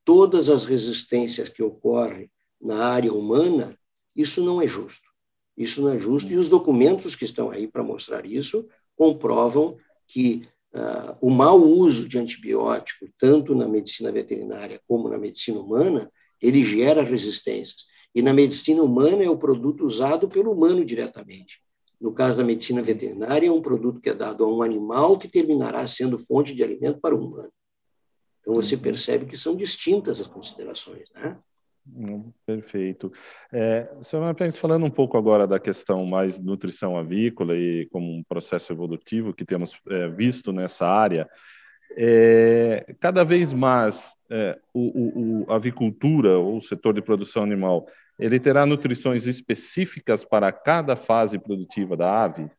todas 0.06 0.50
as 0.50 0.66
resistências 0.66 1.50
que 1.50 1.62
ocorrem 1.62 2.32
na 2.60 2.84
área 2.86 3.14
humana, 3.14 3.78
isso 4.16 4.44
não 4.44 4.62
é 4.62 4.68
justo. 4.68 5.08
Isso 5.56 5.82
não 5.82 5.90
é 5.90 6.00
justo. 6.00 6.32
E 6.32 6.38
os 6.38 6.50
documentos 6.50 7.16
que 7.16 7.26
estão 7.26 7.52
aí 7.52 7.68
para 7.68 7.84
mostrar 7.84 8.26
isso 8.26 8.68
comprovam 8.96 9.78
que 10.08 10.48
uh, 10.74 11.16
o 11.22 11.30
mau 11.30 11.60
uso 11.62 12.08
de 12.08 12.18
antibiótico, 12.18 13.08
tanto 13.18 13.54
na 13.54 13.68
medicina 13.68 14.12
veterinária 14.12 14.82
como 14.88 15.10
na 15.10 15.18
medicina 15.18 15.60
humana, 15.60 16.12
ele 16.41 16.63
gera 16.63 17.03
resistências. 17.03 17.86
E 18.13 18.22
na 18.22 18.34
medicina 18.34 18.81
humana 18.81 19.24
é 19.24 19.29
o 19.29 19.38
produto 19.38 19.86
usado 19.86 20.27
pelo 20.27 20.51
humano 20.51 20.84
diretamente. 20.84 21.62
No 22.00 22.13
caso 22.13 22.38
da 22.38 22.43
medicina 22.43 22.81
veterinária, 22.81 23.48
é 23.48 23.51
um 23.51 23.62
produto 23.62 24.00
que 24.00 24.10
é 24.10 24.13
dado 24.13 24.43
a 24.43 24.48
um 24.48 24.62
animal 24.62 25.17
que 25.17 25.27
terminará 25.27 25.86
sendo 25.86 26.17
fonte 26.17 26.55
de 26.55 26.63
alimento 26.63 27.00
para 27.00 27.13
o 27.13 27.24
humano. 27.24 27.51
Então 28.39 28.55
você 28.55 28.75
uhum. 28.75 28.81
percebe 28.81 29.25
que 29.25 29.38
são 29.38 29.55
distintas 29.55 30.22
as 30.22 30.27
considerações, 30.27 31.10
né? 31.13 31.38
Hum, 31.96 32.31
perfeito. 32.46 33.12
É, 33.51 33.89
senhor 34.03 34.36
falando 34.53 34.86
um 34.86 34.91
pouco 34.91 35.17
agora 35.17 35.48
da 35.48 35.60
questão 35.60 36.05
mais 36.05 36.38
nutrição 36.38 36.98
avícola 36.98 37.55
e 37.55 37.88
como 37.91 38.12
um 38.12 38.24
processo 38.24 38.72
evolutivo 38.72 39.34
que 39.34 39.46
temos 39.46 39.75
é, 39.89 40.08
visto 40.10 40.51
nessa 40.51 40.86
área, 40.86 41.27
é, 41.91 42.96
cada 43.00 43.24
vez 43.24 43.51
mais 43.51 44.13
é, 44.29 44.60
o, 44.74 45.43
o, 45.46 45.51
a 45.51 45.55
avicultura 45.55 46.38
ou 46.38 46.58
o 46.58 46.62
setor 46.62 46.93
de 46.93 47.01
produção 47.01 47.43
animal, 47.43 47.88
ele 48.17 48.39
terá 48.39 48.65
nutrições 48.65 49.25
específicas 49.25 50.24
para 50.24 50.51
cada 50.51 50.96
fase 50.96 51.39
produtiva 51.39 51.96
da 51.96 52.24
ave? 52.24 52.50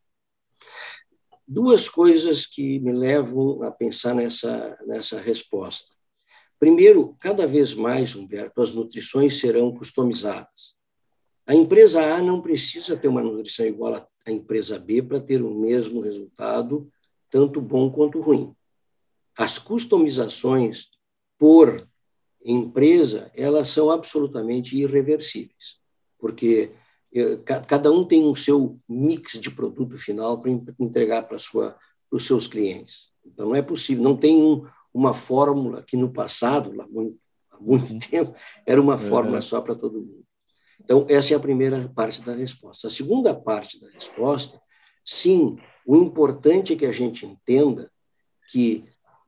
Duas 1.46 1.88
coisas 1.88 2.46
que 2.46 2.78
me 2.80 2.92
levam 2.92 3.62
a 3.62 3.70
pensar 3.70 4.14
nessa, 4.14 4.76
nessa 4.86 5.20
resposta. 5.20 5.92
Primeiro, 6.58 7.16
cada 7.20 7.46
vez 7.46 7.74
mais, 7.74 8.14
Humberto, 8.14 8.60
as 8.60 8.72
nutrições 8.72 9.40
serão 9.40 9.72
customizadas. 9.72 10.74
A 11.46 11.54
empresa 11.54 12.14
A 12.14 12.22
não 12.22 12.40
precisa 12.40 12.96
ter 12.96 13.08
uma 13.08 13.22
nutrição 13.22 13.66
igual 13.66 14.08
à 14.26 14.30
empresa 14.30 14.78
B 14.78 15.02
para 15.02 15.18
ter 15.18 15.42
o 15.42 15.54
mesmo 15.54 16.00
resultado, 16.00 16.88
tanto 17.30 17.60
bom 17.60 17.90
quanto 17.90 18.20
ruim 18.20 18.54
as 19.40 19.58
customizações 19.58 20.90
por 21.38 21.88
empresa, 22.44 23.32
elas 23.34 23.70
são 23.70 23.90
absolutamente 23.90 24.76
irreversíveis, 24.76 25.78
porque 26.18 26.72
eh, 27.10 27.38
cada 27.66 27.90
um 27.90 28.04
tem 28.04 28.26
o 28.26 28.36
seu 28.36 28.78
mix 28.86 29.40
de 29.40 29.50
produto 29.50 29.96
final 29.96 30.38
para 30.38 30.50
entregar 30.78 31.22
para, 31.22 31.38
sua, 31.38 31.70
para 31.70 32.16
os 32.18 32.26
seus 32.26 32.46
clientes. 32.46 33.08
Então, 33.24 33.48
não 33.48 33.54
é 33.54 33.62
possível, 33.62 34.04
não 34.04 34.14
tem 34.14 34.42
um, 34.42 34.66
uma 34.92 35.14
fórmula 35.14 35.82
que 35.82 35.96
no 35.96 36.12
passado, 36.12 36.76
lá 36.76 36.86
muito, 36.86 37.18
há 37.50 37.58
muito 37.58 37.94
uhum. 37.94 37.98
tempo, 37.98 38.34
era 38.66 38.80
uma 38.80 38.98
fórmula 38.98 39.36
uhum. 39.36 39.42
só 39.42 39.62
para 39.62 39.74
todo 39.74 40.02
mundo. 40.02 40.26
Então, 40.78 41.06
essa 41.08 41.32
é 41.32 41.36
a 41.36 41.40
primeira 41.40 41.88
parte 41.88 42.20
da 42.20 42.34
resposta. 42.34 42.88
A 42.88 42.90
segunda 42.90 43.34
parte 43.34 43.80
da 43.80 43.88
resposta, 43.88 44.60
sim, 45.02 45.56
o 45.86 45.96
importante 45.96 46.74
é 46.74 46.76
que 46.76 46.84
a 46.84 46.92
gente 46.92 47.24
entenda 47.24 47.90
que 48.50 48.84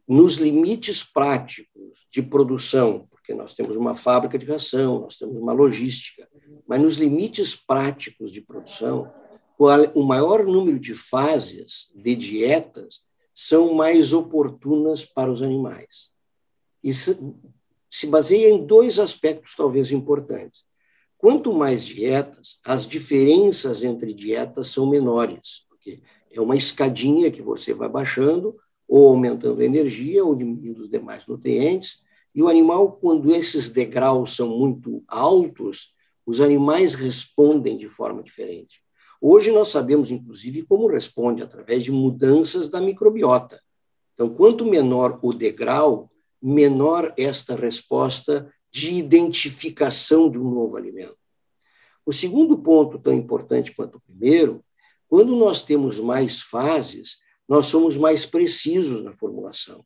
nos 0.08 0.36
limites 0.36 1.04
práticos 1.04 2.06
de 2.10 2.22
produção, 2.22 3.06
porque 3.10 3.34
nós 3.34 3.54
temos 3.54 3.76
uma 3.76 3.94
fábrica 3.94 4.38
de 4.38 4.46
ração, 4.46 5.00
nós 5.00 5.16
temos 5.16 5.36
uma 5.36 5.52
logística, 5.52 6.28
mas 6.66 6.80
nos 6.80 6.96
limites 6.96 7.54
práticos 7.54 8.32
de 8.32 8.40
produção, 8.40 9.12
o 9.94 10.02
maior 10.02 10.44
número 10.44 10.78
de 10.78 10.94
fases 10.94 11.92
de 11.94 12.16
dietas 12.16 13.02
são 13.34 13.74
mais 13.74 14.12
oportunas 14.12 15.04
para 15.04 15.30
os 15.30 15.40
animais. 15.40 16.10
Isso 16.82 17.36
se 17.88 18.06
baseia 18.06 18.48
em 18.48 18.66
dois 18.66 18.98
aspectos 18.98 19.54
talvez 19.56 19.92
importantes. 19.92 20.64
Quanto 21.16 21.52
mais 21.52 21.84
dietas, 21.84 22.58
as 22.64 22.86
diferenças 22.86 23.84
entre 23.84 24.12
dietas 24.12 24.68
são 24.68 24.88
menores, 24.90 25.64
porque 25.68 26.02
é 26.32 26.40
uma 26.40 26.56
escadinha 26.56 27.30
que 27.30 27.40
você 27.40 27.72
vai 27.72 27.88
baixando 27.88 28.56
ou 28.94 29.08
aumentando 29.08 29.62
a 29.62 29.64
energia, 29.64 30.22
ou 30.22 30.36
diminuindo 30.36 30.82
os 30.82 30.90
demais 30.90 31.26
nutrientes. 31.26 32.02
E 32.34 32.42
o 32.42 32.48
animal, 32.48 32.92
quando 32.92 33.34
esses 33.34 33.70
degraus 33.70 34.36
são 34.36 34.50
muito 34.50 35.02
altos, 35.08 35.94
os 36.26 36.42
animais 36.42 36.94
respondem 36.94 37.78
de 37.78 37.88
forma 37.88 38.22
diferente. 38.22 38.82
Hoje 39.18 39.50
nós 39.50 39.70
sabemos, 39.70 40.10
inclusive, 40.10 40.62
como 40.64 40.86
responde 40.88 41.42
através 41.42 41.82
de 41.82 41.90
mudanças 41.90 42.68
da 42.68 42.82
microbiota. 42.82 43.62
Então, 44.12 44.28
quanto 44.28 44.66
menor 44.66 45.18
o 45.22 45.32
degrau, 45.32 46.10
menor 46.42 47.14
esta 47.16 47.56
resposta 47.56 48.52
de 48.70 48.92
identificação 48.92 50.28
de 50.28 50.38
um 50.38 50.50
novo 50.50 50.76
alimento. 50.76 51.16
O 52.04 52.12
segundo 52.12 52.58
ponto, 52.58 52.98
tão 52.98 53.14
importante 53.14 53.74
quanto 53.74 53.96
o 53.96 54.02
primeiro, 54.02 54.62
quando 55.08 55.34
nós 55.34 55.62
temos 55.62 55.98
mais 55.98 56.42
fases, 56.42 57.22
nós 57.52 57.66
somos 57.66 57.98
mais 57.98 58.24
precisos 58.24 59.04
na 59.04 59.12
formulação. 59.12 59.84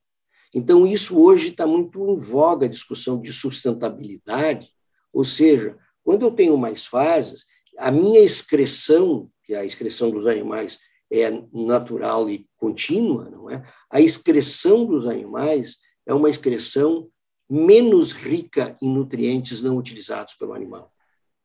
Então, 0.54 0.87
isso 0.87 1.20
hoje 1.20 1.49
está 1.49 1.66
muito 1.66 1.99
em 1.99 2.16
voga 2.16 2.66
a 2.66 2.68
discussão 2.68 3.20
de 3.20 3.32
sustentabilidade, 3.32 4.70
ou 5.12 5.25
seja, 5.25 5.76
quando 6.04 6.25
eu 6.25 6.30
tenho 6.30 6.56
mais 6.56 6.87
fases, 6.87 7.44
a 7.76 7.90
minha 7.90 8.20
excreção, 8.20 9.28
que 9.42 9.52
é 9.52 9.58
a 9.58 9.64
excreção 9.64 10.12
dos 10.12 10.28
animais 10.28 10.78
é 11.11 11.28
natural 11.52 12.30
e 12.30 12.46
contínua, 12.56 13.28
não 13.28 13.50
é? 13.50 13.61
A 13.90 14.00
excreção 14.00 14.87
dos 14.87 15.04
animais 15.04 15.78
é 16.06 16.14
uma 16.14 16.30
excreção 16.30 17.11
menos 17.50 18.12
rica 18.12 18.76
em 18.80 18.88
nutrientes 18.88 19.61
não 19.61 19.76
utilizados 19.76 20.35
pelo 20.35 20.52
animal. 20.52 20.92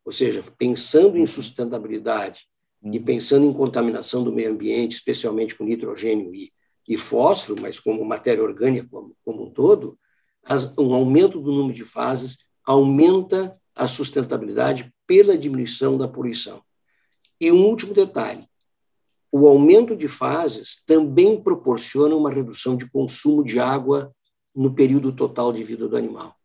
Ou 0.05 0.11
seja, 0.11 0.43
pensando 0.55 1.17
em 1.17 1.25
sustentabilidade 1.25 2.45
e 2.83 2.97
uhum. 2.97 3.03
pensando 3.03 3.45
em 3.45 3.53
contaminação 3.53 4.23
do 4.23 4.31
meio 4.31 4.51
ambiente, 4.51 4.93
especialmente 4.93 5.55
com 5.55 5.63
nitrogênio 5.63 6.33
e, 6.33 6.51
e 6.87 6.97
fósforo, 6.97 7.61
mas 7.61 7.79
como 7.79 8.03
matéria 8.03 8.43
orgânica 8.43 8.87
como, 8.89 9.15
como 9.23 9.45
um 9.45 9.49
todo, 9.51 9.97
as, 10.43 10.73
um 10.77 10.93
aumento 10.93 11.39
do 11.39 11.51
número 11.51 11.73
de 11.73 11.85
fases 11.85 12.39
aumenta 12.65 13.55
a 13.75 13.87
sustentabilidade 13.87 14.93
pela 15.05 15.37
diminuição 15.37 15.97
da 15.97 16.07
poluição. 16.07 16.61
E 17.39 17.51
um 17.51 17.65
último 17.65 17.93
detalhe: 17.93 18.45
o 19.31 19.47
aumento 19.47 19.95
de 19.95 20.07
fases 20.07 20.81
também 20.85 21.41
proporciona 21.41 22.15
uma 22.15 22.31
redução 22.31 22.75
de 22.75 22.89
consumo 22.89 23.43
de 23.43 23.59
água 23.59 24.13
no 24.53 24.73
período 24.73 25.11
total 25.11 25.53
de 25.53 25.63
vida 25.63 25.87
do 25.87 25.95
animal. 25.95 26.35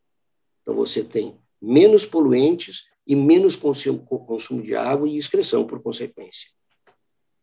Então, 0.63 0.75
você 0.75 1.03
tem 1.03 1.39
menos 1.61 2.07
poluentes 2.07 2.85
e 3.07 3.15
menos 3.15 3.57
consumo, 3.57 4.01
consumo 4.01 4.63
de 4.63 4.75
água 4.75 5.09
e 5.09 5.19
excreção, 5.19 5.67
por 5.67 5.81
consequência. 5.81 6.51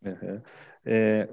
Uhum. 0.04 0.40
É, 0.86 1.30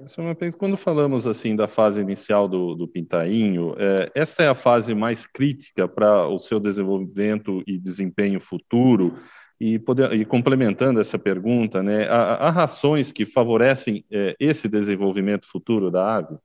quando 0.56 0.78
falamos 0.78 1.26
assim 1.26 1.54
da 1.54 1.68
fase 1.68 2.00
inicial 2.00 2.48
do, 2.48 2.74
do 2.74 2.88
pintainho, 2.88 3.74
é, 3.76 4.10
essa 4.14 4.42
é 4.42 4.48
a 4.48 4.54
fase 4.54 4.94
mais 4.94 5.26
crítica 5.26 5.86
para 5.86 6.26
o 6.26 6.38
seu 6.38 6.58
desenvolvimento 6.58 7.62
e 7.66 7.78
desempenho 7.78 8.40
futuro? 8.40 9.18
E, 9.60 9.78
poder, 9.78 10.12
e 10.14 10.24
complementando 10.24 11.00
essa 11.00 11.18
pergunta, 11.18 11.82
né, 11.82 12.08
há, 12.08 12.34
há 12.34 12.50
rações 12.50 13.12
que 13.12 13.24
favorecem 13.24 14.04
é, 14.10 14.34
esse 14.40 14.66
desenvolvimento 14.66 15.46
futuro 15.46 15.90
da 15.90 16.16
ave? 16.16 16.36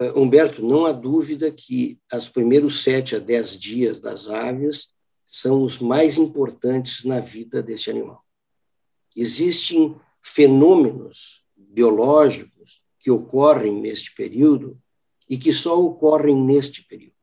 É, 0.00 0.10
Humberto, 0.12 0.66
não 0.66 0.84
há 0.84 0.92
dúvida 0.92 1.50
que 1.50 1.98
os 2.12 2.28
primeiros 2.28 2.82
sete 2.82 3.14
a 3.14 3.18
dez 3.18 3.58
dias 3.58 4.00
das 4.00 4.28
aves 4.28 4.92
são 5.26 5.62
os 5.62 5.78
mais 5.78 6.18
importantes 6.18 7.04
na 7.04 7.20
vida 7.20 7.62
desse 7.62 7.90
animal. 7.90 8.24
Existem 9.16 9.96
fenômenos 10.22 11.44
biológicos 11.56 12.82
que 12.98 13.10
ocorrem 13.10 13.80
neste 13.80 14.14
período 14.14 14.78
e 15.28 15.36
que 15.36 15.52
só 15.52 15.82
ocorrem 15.82 16.36
neste 16.36 16.82
período. 16.82 17.14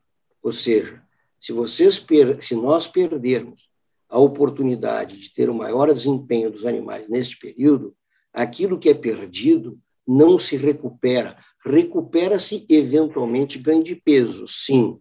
Ou 0.42 0.52
seja, 0.52 1.02
se, 1.38 1.52
vocês, 1.52 2.04
se 2.40 2.54
nós 2.54 2.86
perdermos 2.86 3.70
a 4.08 4.18
oportunidade 4.18 5.18
de 5.18 5.32
ter 5.32 5.48
o 5.48 5.54
maior 5.54 5.92
desempenho 5.92 6.50
dos 6.50 6.66
animais 6.66 7.08
neste 7.08 7.38
período, 7.38 7.96
aquilo 8.32 8.78
que 8.78 8.88
é 8.88 8.94
perdido 8.94 9.78
não 10.06 10.38
se 10.38 10.56
recupera. 10.56 11.36
Recupera-se 11.64 12.66
eventualmente 12.68 13.58
ganho 13.58 13.82
de 13.82 13.96
peso, 13.96 14.46
sim, 14.46 15.00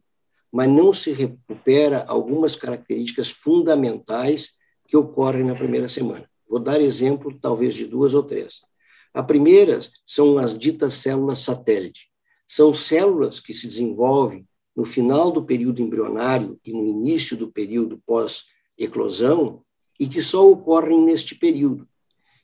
mas 0.51 0.67
não 0.67 0.93
se 0.93 1.11
recupera 1.11 2.03
algumas 2.07 2.55
características 2.55 3.29
fundamentais 3.29 4.57
que 4.87 4.97
ocorrem 4.97 5.45
na 5.45 5.55
primeira 5.55 5.87
semana. 5.87 6.29
Vou 6.47 6.59
dar 6.59 6.81
exemplo, 6.81 7.33
talvez, 7.39 7.73
de 7.75 7.85
duas 7.85 8.13
ou 8.13 8.23
três. 8.23 8.61
A 9.13 9.23
primeira 9.23 9.79
são 10.05 10.37
as 10.37 10.57
ditas 10.57 10.95
células 10.95 11.39
satélite. 11.39 12.09
São 12.45 12.73
células 12.73 13.39
que 13.39 13.53
se 13.53 13.67
desenvolvem 13.67 14.45
no 14.75 14.83
final 14.83 15.31
do 15.31 15.43
período 15.43 15.81
embrionário 15.81 16.59
e 16.65 16.73
no 16.73 16.85
início 16.85 17.37
do 17.37 17.51
período 17.51 18.01
pós 18.05 18.45
eclosão 18.77 19.63
e 19.99 20.07
que 20.07 20.21
só 20.21 20.49
ocorrem 20.49 21.01
neste 21.01 21.35
período. 21.35 21.87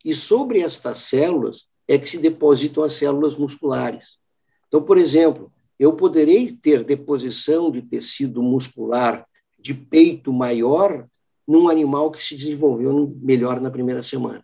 E 0.04 0.14
sobre 0.14 0.62
estas 0.62 1.02
células 1.02 1.66
é 1.88 1.98
que 1.98 2.10
se 2.10 2.18
depositam 2.18 2.84
as 2.84 2.94
células 2.94 3.36
musculares. 3.36 4.18
Então, 4.68 4.82
por 4.82 4.98
exemplo, 4.98 5.52
eu 5.80 5.94
poderei 5.94 6.52
ter 6.52 6.84
deposição 6.84 7.72
de 7.72 7.82
tecido 7.82 8.42
muscular 8.42 9.28
de 9.60 9.74
peito 9.74 10.34
maior 10.34 11.08
num 11.48 11.70
animal 11.70 12.12
que 12.12 12.24
se 12.24 12.36
desenvolveu 12.36 13.16
melhor 13.22 13.62
na 13.62 13.72
primeira 13.72 14.04
semana. 14.04 14.44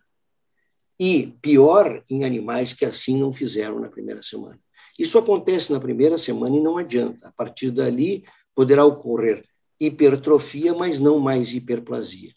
E 0.98 1.34
pior 1.42 2.02
em 2.08 2.24
animais 2.24 2.72
que 2.72 2.84
assim 2.84 3.18
não 3.18 3.32
fizeram 3.32 3.80
na 3.80 3.88
primeira 3.88 4.22
semana. 4.22 4.58
Isso 4.98 5.18
acontece 5.18 5.72
na 5.72 5.80
primeira 5.80 6.16
semana 6.16 6.56
e 6.56 6.60
não 6.60 6.78
adianta. 6.78 7.28
A 7.28 7.32
partir 7.32 7.70
dali 7.70 8.24
poderá 8.54 8.84
ocorrer 8.84 9.44
hipertrofia, 9.80 10.72
mas 10.72 11.00
não 11.00 11.18
mais 11.18 11.52
hiperplasia. 11.52 12.32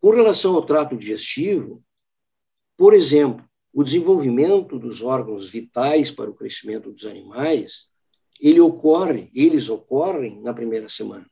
Com 0.00 0.10
relação 0.10 0.54
ao 0.54 0.64
trato 0.64 0.96
digestivo, 0.96 1.82
por 2.76 2.94
exemplo, 2.94 3.44
o 3.72 3.84
desenvolvimento 3.84 4.78
dos 4.78 5.02
órgãos 5.02 5.50
vitais 5.50 6.10
para 6.10 6.30
o 6.30 6.34
crescimento 6.34 6.90
dos 6.90 7.04
animais, 7.04 7.88
ele 8.44 8.60
ocorre, 8.60 9.30
eles 9.34 9.68
ocorrem 9.68 10.40
na 10.40 10.52
primeira 10.52 10.88
semana. 10.88 11.26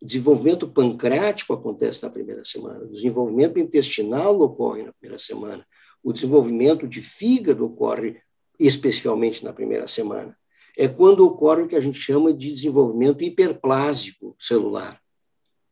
O 0.00 0.06
desenvolvimento 0.06 0.68
pancreático 0.68 1.52
acontece 1.52 2.02
na 2.02 2.10
primeira 2.10 2.44
semana, 2.44 2.84
o 2.84 2.90
desenvolvimento 2.90 3.58
intestinal 3.58 4.40
ocorre 4.40 4.82
na 4.82 4.92
primeira 4.92 5.18
semana, 5.18 5.64
o 6.02 6.12
desenvolvimento 6.12 6.88
de 6.88 7.00
fígado 7.00 7.64
ocorre 7.64 8.20
especialmente 8.58 9.44
na 9.44 9.52
primeira 9.52 9.86
semana 9.86 10.36
é 10.76 10.88
quando 10.88 11.24
ocorre 11.24 11.62
o 11.62 11.68
que 11.68 11.76
a 11.76 11.80
gente 11.80 11.98
chama 11.98 12.32
de 12.32 12.52
desenvolvimento 12.52 13.22
hiperplásico 13.22 14.34
celular. 14.38 15.00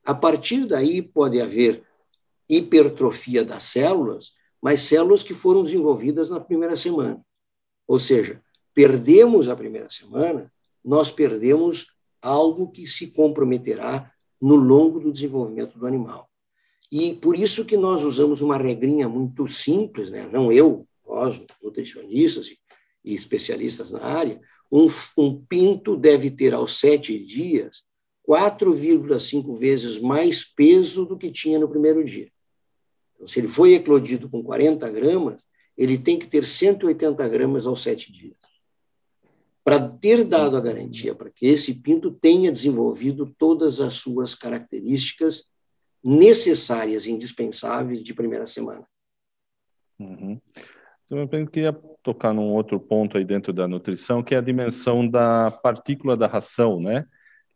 A 0.04 0.14
partir 0.14 0.66
daí 0.66 1.02
pode 1.02 1.40
haver 1.40 1.82
hipertrofia 2.48 3.44
das 3.44 3.64
células, 3.64 4.32
mas 4.60 4.80
células 4.80 5.22
que 5.22 5.34
foram 5.34 5.64
desenvolvidas 5.64 6.30
na 6.30 6.38
primeira 6.38 6.76
semana. 6.76 7.20
Ou 7.86 7.98
seja, 7.98 8.40
perdemos 8.72 9.48
a 9.48 9.56
primeira 9.56 9.90
semana, 9.90 10.51
nós 10.84 11.10
perdemos 11.10 11.86
algo 12.20 12.70
que 12.70 12.86
se 12.86 13.10
comprometerá 13.12 14.12
no 14.40 14.56
longo 14.56 15.00
do 15.00 15.12
desenvolvimento 15.12 15.78
do 15.78 15.86
animal. 15.86 16.28
E 16.90 17.14
por 17.14 17.36
isso 17.36 17.64
que 17.64 17.76
nós 17.76 18.04
usamos 18.04 18.42
uma 18.42 18.56
regrinha 18.56 19.08
muito 19.08 19.48
simples, 19.48 20.10
né? 20.10 20.28
não 20.30 20.52
eu, 20.52 20.86
nós, 21.06 21.40
nutricionistas 21.62 22.54
e 23.04 23.14
especialistas 23.14 23.90
na 23.90 24.04
área, 24.04 24.40
um, 24.70 24.88
um 25.16 25.42
pinto 25.44 25.96
deve 25.96 26.30
ter 26.30 26.54
aos 26.54 26.78
sete 26.78 27.18
dias 27.18 27.84
4,5 28.28 29.58
vezes 29.58 29.98
mais 29.98 30.44
peso 30.44 31.04
do 31.04 31.18
que 31.18 31.30
tinha 31.30 31.58
no 31.58 31.68
primeiro 31.68 32.04
dia. 32.04 32.30
Então, 33.14 33.26
se 33.26 33.40
ele 33.40 33.48
foi 33.48 33.74
eclodido 33.74 34.28
com 34.28 34.42
40 34.42 34.88
gramas, 34.90 35.44
ele 35.76 35.98
tem 35.98 36.18
que 36.18 36.26
ter 36.26 36.46
180 36.46 37.28
gramas 37.28 37.66
aos 37.66 37.82
sete 37.82 38.12
dias. 38.12 38.36
Para 39.64 39.88
ter 39.88 40.24
dado 40.24 40.56
a 40.56 40.60
garantia 40.60 41.14
para 41.14 41.30
que 41.30 41.46
esse 41.46 41.74
pinto 41.74 42.10
tenha 42.10 42.50
desenvolvido 42.50 43.32
todas 43.38 43.80
as 43.80 43.94
suas 43.94 44.34
características 44.34 45.48
necessárias, 46.02 47.06
indispensáveis 47.06 48.02
de 48.02 48.12
primeira 48.12 48.46
semana. 48.46 48.84
Uhum. 50.00 50.40
Eu 51.08 51.28
queria 51.46 51.72
tocar 52.02 52.32
num 52.32 52.50
outro 52.50 52.80
ponto 52.80 53.16
aí 53.16 53.24
dentro 53.24 53.52
da 53.52 53.68
nutrição, 53.68 54.22
que 54.22 54.34
é 54.34 54.38
a 54.38 54.42
dimensão 54.42 55.06
da 55.06 55.50
partícula 55.50 56.16
da 56.16 56.26
ração, 56.26 56.80
né? 56.80 57.04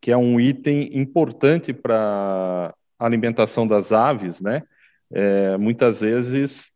Que 0.00 0.12
é 0.12 0.16
um 0.16 0.38
item 0.38 0.96
importante 0.96 1.72
para 1.72 2.74
a 2.98 3.06
alimentação 3.06 3.66
das 3.66 3.92
aves, 3.92 4.40
né? 4.40 4.62
É, 5.10 5.56
muitas 5.56 6.00
vezes 6.00 6.70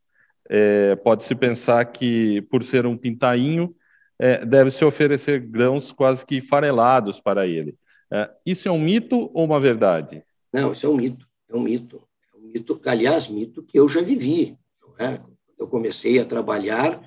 é, 0.48 0.96
pode-se 0.96 1.34
pensar 1.34 1.84
que, 1.84 2.40
por 2.50 2.64
ser 2.64 2.86
um 2.86 2.96
pintainho, 2.96 3.74
é, 4.20 4.44
deve-se 4.44 4.84
oferecer 4.84 5.40
grãos 5.40 5.90
quase 5.92 6.24
que 6.24 6.40
farelados 6.40 7.18
para 7.18 7.46
ele. 7.46 7.74
É, 8.12 8.30
isso 8.44 8.68
é 8.68 8.70
um 8.70 8.80
mito 8.80 9.30
ou 9.32 9.44
uma 9.44 9.58
verdade? 9.58 10.22
Não, 10.52 10.72
isso 10.72 10.84
é 10.86 10.88
um 10.88 10.96
mito. 10.96 11.26
É 11.48 11.56
um 11.56 11.60
mito. 11.60 12.02
É 12.34 12.36
um 12.36 12.52
mito, 12.52 12.80
aliás, 12.84 13.28
mito 13.28 13.62
que 13.62 13.78
eu 13.78 13.88
já 13.88 14.00
vivi. 14.00 14.56
É? 14.98 15.18
eu 15.60 15.68
comecei 15.68 16.18
a 16.18 16.24
trabalhar, 16.24 17.00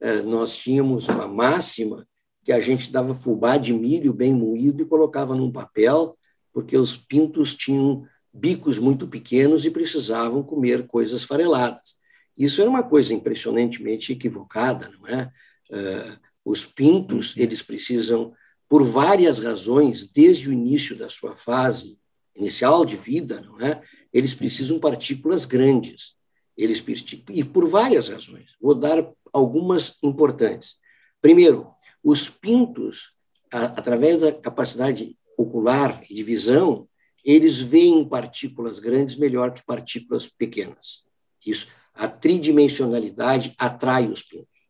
eh, 0.00 0.22
nós 0.22 0.56
tínhamos 0.56 1.08
uma 1.08 1.28
máxima 1.28 2.06
que 2.44 2.52
a 2.52 2.60
gente 2.60 2.90
dava 2.90 3.14
fubá 3.14 3.56
de 3.56 3.72
milho 3.72 4.12
bem 4.12 4.34
moído 4.34 4.82
e 4.82 4.86
colocava 4.86 5.34
num 5.34 5.50
papel, 5.50 6.16
porque 6.52 6.76
os 6.76 6.96
pintos 6.96 7.54
tinham 7.54 8.04
bicos 8.32 8.78
muito 8.78 9.06
pequenos 9.06 9.64
e 9.64 9.70
precisavam 9.70 10.42
comer 10.42 10.86
coisas 10.86 11.22
fareladas. 11.22 11.96
Isso 12.36 12.60
era 12.60 12.70
uma 12.70 12.82
coisa 12.82 13.14
impressionantemente 13.14 14.12
equivocada, 14.12 14.90
não 14.98 15.06
é? 15.06 15.30
Eh, 15.70 16.16
os 16.44 16.66
pintos, 16.66 17.36
eles 17.36 17.62
precisam, 17.62 18.32
por 18.68 18.84
várias 18.84 19.40
razões, 19.40 20.06
desde 20.06 20.48
o 20.48 20.52
início 20.52 20.96
da 20.96 21.08
sua 21.08 21.36
fase 21.36 21.98
inicial 22.34 22.84
de 22.84 22.96
vida, 22.96 23.40
não 23.40 23.60
é? 23.60 23.82
Eles 24.12 24.34
precisam 24.34 24.78
partículas 24.78 25.44
grandes. 25.44 26.14
Eles 26.56 26.82
e 27.30 27.44
por 27.44 27.68
várias 27.68 28.08
razões. 28.08 28.54
Vou 28.60 28.74
dar 28.74 29.08
algumas 29.32 29.96
importantes. 30.02 30.76
Primeiro, 31.20 31.72
os 32.02 32.28
pintos, 32.28 33.12
a, 33.52 33.64
através 33.64 34.20
da 34.20 34.32
capacidade 34.32 35.16
ocular 35.36 36.02
e 36.08 36.14
de 36.14 36.22
visão, 36.22 36.88
eles 37.24 37.60
veem 37.60 38.08
partículas 38.08 38.78
grandes 38.78 39.16
melhor 39.16 39.52
que 39.52 39.64
partículas 39.64 40.26
pequenas. 40.26 41.04
Isso, 41.46 41.68
a 41.94 42.08
tridimensionalidade 42.08 43.54
atrai 43.58 44.06
os 44.06 44.22
pintos. 44.22 44.68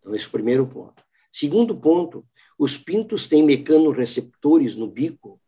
Então, 0.00 0.14
esse 0.14 0.24
é 0.24 0.28
o 0.28 0.32
primeiro 0.32 0.66
ponto. 0.66 1.01
Segundo 1.32 1.74
ponto, 1.74 2.24
os 2.58 2.76
pintos 2.76 3.26
têm 3.26 3.42
mecanorreceptores 3.42 4.76
no 4.76 4.86
bico 4.86 5.40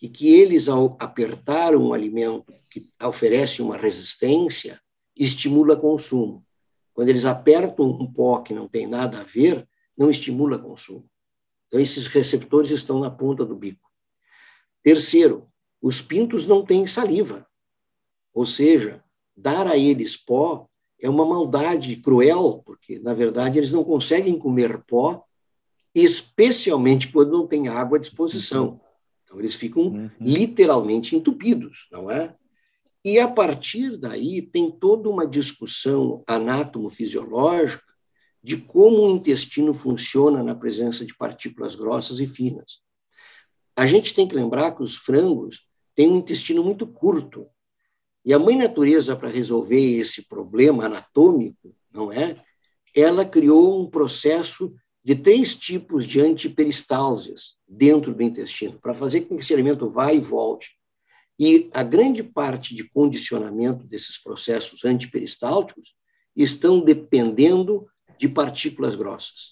e 0.00 0.08
que 0.08 0.32
eles, 0.32 0.68
ao 0.68 0.96
apertar 1.00 1.74
um 1.74 1.92
alimento 1.92 2.54
que 2.70 2.88
oferece 3.02 3.60
uma 3.60 3.76
resistência, 3.76 4.80
estimula 5.16 5.76
consumo. 5.76 6.46
Quando 6.94 7.08
eles 7.08 7.24
apertam 7.24 7.90
um 7.90 8.10
pó 8.10 8.40
que 8.40 8.54
não 8.54 8.68
tem 8.68 8.86
nada 8.86 9.20
a 9.20 9.24
ver, 9.24 9.68
não 9.96 10.08
estimula 10.08 10.58
consumo. 10.58 11.08
Então, 11.66 11.80
esses 11.80 12.06
receptores 12.06 12.70
estão 12.70 13.00
na 13.00 13.10
ponta 13.10 13.44
do 13.44 13.56
bico. 13.56 13.90
Terceiro, 14.82 15.48
os 15.80 16.00
pintos 16.00 16.46
não 16.46 16.64
têm 16.64 16.86
saliva, 16.86 17.46
ou 18.32 18.46
seja, 18.46 19.02
dar 19.36 19.66
a 19.66 19.76
eles 19.76 20.16
pó 20.16 20.68
é 21.00 21.08
uma 21.08 21.24
maldade 21.24 21.96
cruel, 21.96 22.62
porque, 22.64 22.98
na 23.00 23.12
verdade, 23.12 23.58
eles 23.58 23.72
não 23.72 23.82
conseguem 23.82 24.38
comer 24.38 24.82
pó, 24.84 25.24
especialmente 25.94 27.12
quando 27.12 27.32
não 27.32 27.46
tem 27.46 27.68
água 27.68 27.98
à 27.98 28.00
disposição. 28.00 28.80
Então, 29.24 29.38
eles 29.38 29.54
ficam 29.54 29.84
uhum. 29.84 30.10
literalmente 30.20 31.16
entupidos, 31.16 31.88
não 31.90 32.10
é? 32.10 32.34
E, 33.04 33.18
a 33.18 33.26
partir 33.26 33.96
daí, 33.96 34.40
tem 34.40 34.70
toda 34.70 35.08
uma 35.08 35.26
discussão 35.26 36.22
anátomo-fisiológica 36.26 37.82
de 38.42 38.56
como 38.56 39.02
o 39.02 39.10
intestino 39.10 39.72
funciona 39.72 40.42
na 40.42 40.54
presença 40.54 41.04
de 41.04 41.14
partículas 41.16 41.74
grossas 41.74 42.20
e 42.20 42.26
finas. 42.26 42.80
A 43.76 43.86
gente 43.86 44.14
tem 44.14 44.26
que 44.26 44.34
lembrar 44.34 44.72
que 44.72 44.82
os 44.82 44.96
frangos 44.96 45.66
têm 45.94 46.10
um 46.10 46.16
intestino 46.16 46.62
muito 46.62 46.86
curto. 46.86 47.46
E 48.24 48.32
a 48.32 48.38
mãe 48.38 48.56
natureza, 48.56 49.16
para 49.16 49.28
resolver 49.28 49.98
esse 49.98 50.28
problema 50.28 50.84
anatômico, 50.84 51.74
não 51.92 52.12
é? 52.12 52.40
Ela 52.94 53.24
criou 53.24 53.80
um 53.80 53.90
processo 53.90 54.74
de 55.04 55.16
três 55.16 55.54
tipos 55.54 56.06
de 56.06 56.20
antiperistálsias 56.20 57.56
dentro 57.66 58.14
do 58.14 58.22
intestino, 58.22 58.78
para 58.80 58.94
fazer 58.94 59.22
com 59.22 59.36
que 59.36 59.42
esse 59.42 59.52
alimento 59.52 59.88
vá 59.88 60.12
e 60.12 60.20
volte. 60.20 60.70
E 61.38 61.68
a 61.72 61.82
grande 61.82 62.22
parte 62.22 62.74
de 62.74 62.88
condicionamento 62.88 63.84
desses 63.86 64.22
processos 64.22 64.84
antiperistálticos 64.84 65.94
estão 66.36 66.80
dependendo 66.80 67.86
de 68.18 68.28
partículas 68.28 68.94
grossas. 68.94 69.50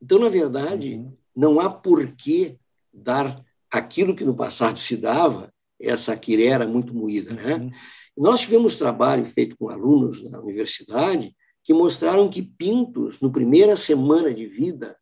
Então, 0.00 0.18
na 0.18 0.28
verdade, 0.28 0.94
uhum. 0.94 1.16
não 1.36 1.60
há 1.60 1.68
por 1.68 2.14
que 2.14 2.56
dar 2.92 3.44
aquilo 3.70 4.14
que 4.16 4.24
no 4.24 4.34
passado 4.34 4.78
se 4.78 4.96
dava, 4.96 5.52
essa 5.78 6.16
quirera 6.16 6.66
muito 6.66 6.94
moída. 6.94 7.34
Né? 7.34 7.54
Uhum. 7.54 7.70
Nós 8.16 8.40
tivemos 8.40 8.76
trabalho 8.76 9.26
feito 9.26 9.56
com 9.56 9.68
alunos 9.68 10.22
na 10.30 10.40
universidade 10.40 11.34
que 11.68 11.74
mostraram 11.74 12.30
que 12.30 12.40
pintos, 12.40 13.20
no 13.20 13.30
primeira 13.30 13.76
semana 13.76 14.32
de 14.32 14.46
vida, 14.46 14.96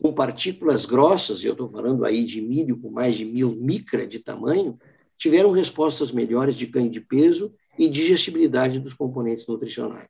com 0.00 0.14
partículas 0.14 0.86
grossas, 0.86 1.42
e 1.42 1.48
eu 1.48 1.52
estou 1.52 1.68
falando 1.68 2.04
aí 2.04 2.22
de 2.22 2.40
milho 2.40 2.78
com 2.78 2.92
mais 2.92 3.16
de 3.16 3.24
mil 3.24 3.50
micra 3.56 4.06
de 4.06 4.20
tamanho, 4.20 4.78
tiveram 5.18 5.50
respostas 5.50 6.12
melhores 6.12 6.54
de 6.54 6.64
ganho 6.64 6.88
de 6.88 7.00
peso 7.00 7.52
e 7.76 7.88
digestibilidade 7.88 8.78
dos 8.78 8.94
componentes 8.94 9.48
nutricionais. 9.48 10.06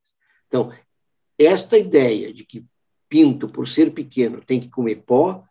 Então, 0.49 0.71
esta 1.39 1.79
ideia 1.79 2.31
de 2.31 2.45
que 2.45 2.67
pinto, 3.09 3.49
por 3.49 3.67
ser 3.67 3.95
pequeno, 3.95 4.43
tem 4.45 4.61
que 4.61 4.69
comer 4.69 4.97
pó, 5.07 5.43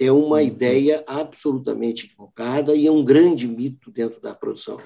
é 0.00 0.10
uma 0.10 0.36
uhum. 0.36 0.42
ideia 0.42 1.04
absolutamente 1.06 2.06
equivocada 2.06 2.74
e 2.74 2.86
é 2.86 2.90
um 2.90 3.04
grande 3.04 3.46
mito 3.46 3.90
dentro 3.90 4.18
da 4.22 4.34
produção. 4.34 4.80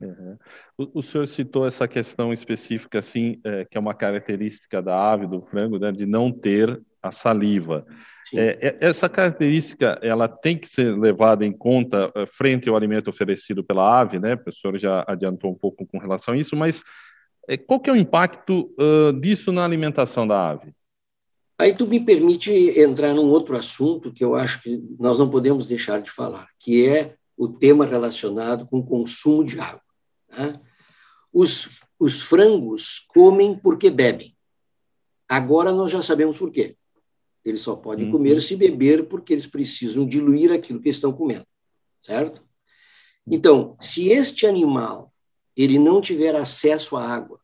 Uhum. 0.00 0.38
O, 0.78 1.00
o, 1.00 1.02
senhor 1.02 1.28
citou 1.28 1.66
essa 1.66 1.86
questão 1.86 2.32
específica, 2.32 2.98
assim, 3.00 3.38
é, 3.44 3.66
que 3.66 3.76
é 3.76 3.80
uma 3.80 3.92
característica 3.92 4.80
da 4.80 5.12
ave, 5.12 5.26
do 5.26 5.42
frango, 5.42 5.78
né, 5.78 5.92
de 5.92 6.06
não 6.06 6.32
ter 6.32 6.80
a 7.02 7.12
saliva. 7.12 7.86
É, 8.34 8.68
é, 8.68 8.76
essa 8.80 9.08
característica, 9.08 9.98
ela 10.02 10.28
tem 10.28 10.56
que 10.56 10.68
ser 10.68 10.96
levada 10.96 11.44
em 11.44 11.52
conta 11.52 12.10
é, 12.14 12.26
frente 12.26 12.68
ao 12.68 12.76
alimento 12.76 13.08
oferecido 13.08 13.62
pela 13.64 14.00
ave, 14.00 14.18
né? 14.18 14.38
O 14.46 14.52
senhor 14.52 14.78
já 14.78 15.04
adiantou 15.06 15.50
um 15.50 15.54
pouco 15.54 15.86
com 15.86 15.98
relação 15.98 16.34
a 16.34 16.36
isso, 16.36 16.54
mas 16.54 16.82
é, 17.48 17.56
qual 17.56 17.80
que 17.80 17.90
é 17.90 17.92
o 17.92 17.96
impacto 17.96 18.72
uh, 18.78 19.12
disso 19.20 19.50
na 19.50 19.64
alimentação 19.64 20.26
da 20.26 20.50
ave? 20.50 20.72
Aí 21.58 21.74
tu 21.74 21.86
me 21.86 22.00
permite 22.00 22.50
entrar 22.78 23.12
num 23.12 23.26
outro 23.26 23.56
assunto 23.56 24.12
que 24.12 24.24
eu 24.24 24.34
acho 24.34 24.62
que 24.62 24.82
nós 24.98 25.18
não 25.18 25.28
podemos 25.28 25.66
deixar 25.66 26.00
de 26.00 26.10
falar, 26.10 26.46
que 26.58 26.86
é 26.86 27.16
o 27.36 27.48
tema 27.48 27.84
relacionado 27.84 28.66
com 28.66 28.78
o 28.78 28.86
consumo 28.86 29.44
de 29.44 29.58
água. 29.58 29.82
Né? 30.36 30.60
Os, 31.32 31.82
os 31.98 32.22
frangos 32.22 33.06
comem 33.08 33.56
porque 33.56 33.90
bebem. 33.90 34.36
Agora 35.28 35.72
nós 35.72 35.90
já 35.90 36.02
sabemos 36.02 36.38
por 36.38 36.50
quê. 36.50 36.76
Eles 37.44 37.60
só 37.60 37.76
podem 37.76 38.06
uhum. 38.06 38.12
comer 38.12 38.40
se 38.42 38.56
beber 38.56 39.06
porque 39.08 39.32
eles 39.32 39.46
precisam 39.46 40.06
diluir 40.06 40.52
aquilo 40.52 40.80
que 40.80 40.88
estão 40.88 41.12
comendo, 41.12 41.46
certo? 42.02 42.42
Então, 43.26 43.76
se 43.80 44.08
este 44.08 44.46
animal 44.46 45.12
ele 45.56 45.78
não 45.78 46.00
tiver 46.00 46.34
acesso 46.34 46.96
à 46.96 47.06
água, 47.06 47.40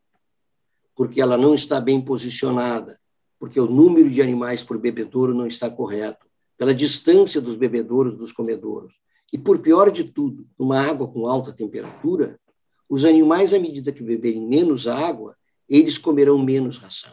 porque 0.94 1.20
ela 1.20 1.36
não 1.36 1.54
está 1.54 1.80
bem 1.80 2.00
posicionada, 2.00 2.98
porque 3.38 3.60
o 3.60 3.66
número 3.66 4.10
de 4.10 4.22
animais 4.22 4.64
por 4.64 4.78
bebedouro 4.78 5.34
não 5.34 5.46
está 5.46 5.70
correto, 5.70 6.26
pela 6.56 6.74
distância 6.74 7.40
dos 7.40 7.56
bebedouros 7.56 8.16
dos 8.16 8.32
comedouros, 8.32 8.94
e 9.32 9.38
por 9.38 9.58
pior 9.58 9.90
de 9.90 10.04
tudo, 10.04 10.48
uma 10.58 10.80
água 10.80 11.06
com 11.06 11.26
alta 11.26 11.52
temperatura, 11.52 12.40
os 12.88 13.04
animais, 13.04 13.52
à 13.52 13.58
medida 13.58 13.92
que 13.92 14.02
beberem 14.02 14.46
menos 14.46 14.86
água, 14.86 15.36
eles 15.68 15.98
comerão 15.98 16.38
menos 16.38 16.78
ração. 16.78 17.12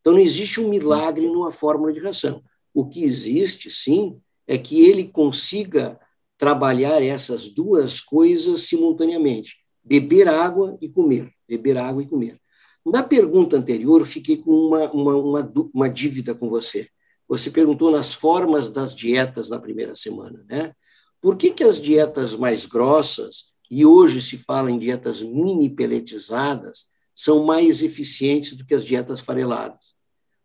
Então, 0.00 0.14
não 0.14 0.20
existe 0.20 0.60
um 0.60 0.68
milagre 0.68 1.26
numa 1.26 1.50
fórmula 1.50 1.92
de 1.92 2.00
ração. 2.00 2.42
O 2.72 2.86
que 2.88 3.04
existe, 3.04 3.70
sim, 3.70 4.20
é 4.46 4.56
que 4.56 4.80
ele 4.80 5.04
consiga 5.04 5.98
trabalhar 6.38 7.02
essas 7.02 7.48
duas 7.48 8.00
coisas 8.00 8.60
simultaneamente 8.60 9.56
beber 9.88 10.28
água 10.28 10.76
e 10.82 10.88
comer, 10.88 11.32
beber 11.48 11.78
água 11.78 12.02
e 12.02 12.06
comer. 12.06 12.38
Na 12.84 13.02
pergunta 13.02 13.56
anterior, 13.56 14.06
fiquei 14.06 14.36
com 14.36 14.50
uma, 14.50 14.90
uma, 14.92 15.16
uma, 15.16 15.52
uma 15.74 15.88
dívida 15.88 16.34
com 16.34 16.48
você. 16.48 16.88
Você 17.26 17.50
perguntou 17.50 17.90
nas 17.90 18.14
formas 18.14 18.70
das 18.70 18.94
dietas 18.94 19.48
na 19.48 19.58
primeira 19.58 19.94
semana, 19.94 20.44
né? 20.48 20.72
Por 21.20 21.36
que, 21.36 21.50
que 21.50 21.64
as 21.64 21.80
dietas 21.80 22.36
mais 22.36 22.64
grossas, 22.66 23.46
e 23.70 23.84
hoje 23.84 24.20
se 24.20 24.38
fala 24.38 24.70
em 24.70 24.78
dietas 24.78 25.22
mini 25.22 25.68
peletizadas, 25.68 26.86
são 27.14 27.44
mais 27.44 27.82
eficientes 27.82 28.54
do 28.54 28.64
que 28.64 28.74
as 28.74 28.84
dietas 28.84 29.20
fareladas? 29.20 29.94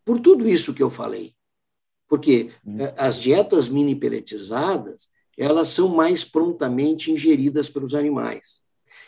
Por 0.03 0.19
tudo 0.19 0.47
isso 0.47 0.73
que 0.73 0.83
eu 0.83 0.89
falei. 0.89 1.33
Porque 2.07 2.51
hum. 2.65 2.79
Eh, 2.79 2.93
as 2.97 3.21
dietas 3.21 3.69
mini 3.69 3.95
peletizadas, 3.95 5.07
elas 5.38 5.69
são 5.69 5.88
mais 5.88 6.23
prontamente 6.23 7.12
ingeridas 7.12 7.69
pelos 7.69 7.93
animais. 7.95 8.62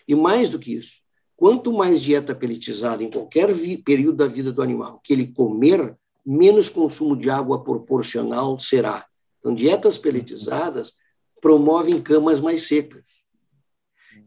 E 0.08 0.16
mais 0.16 0.50
do 0.50 0.60
que 0.60 0.74
isso, 0.74 1.02
quanto 1.36 1.74
mais 1.74 2.02
dieta 2.02 2.34
pelletizada 2.34 3.04
em 3.04 3.10
qualquer 3.10 3.50
período 3.84 4.18
da 4.18 4.28
vida 4.28 4.52
do 4.52 4.62
animal 4.62 5.02
que 5.04 5.14
ele 5.14 5.28
comer, 5.28 5.96
menos 6.26 6.70
consumo 6.70 7.16
de 7.16 7.30
água 7.30 7.64
proporcional 7.64 8.60
será. 8.60 9.06
Então, 9.38 9.54
dietas 9.54 9.98
pelletizadas 9.98 10.94
promovem 11.42 12.02
camas 12.02 12.40
mais 12.40 12.68
secas. 12.68 13.25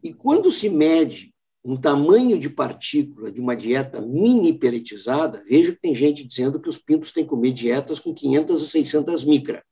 E 0.03 0.13
quando 0.13 0.51
se 0.51 0.69
mede 0.69 1.35
um 1.65 1.77
tamanho 1.77 2.39
de 2.39 2.49
partícula 2.49 3.31
de 3.31 3.41
uma 3.41 3.55
dieta 3.55 4.01
mini 4.01 4.53
pelletizada, 4.53 5.43
veja 5.47 5.73
que 5.73 5.81
tem 5.81 5.95
gente 5.95 6.25
dizendo 6.25 6.61
que 6.61 6.69
os 6.69 6.79
pintos 6.79 7.13
têm 7.13 7.25
que 7.25 7.31
comer 7.31 7.53
dietas 7.53 8.01
com 8.01 8.15
500 8.15 8.63
a 8.63 8.67
600 8.67 9.25
micra. 9.25 9.65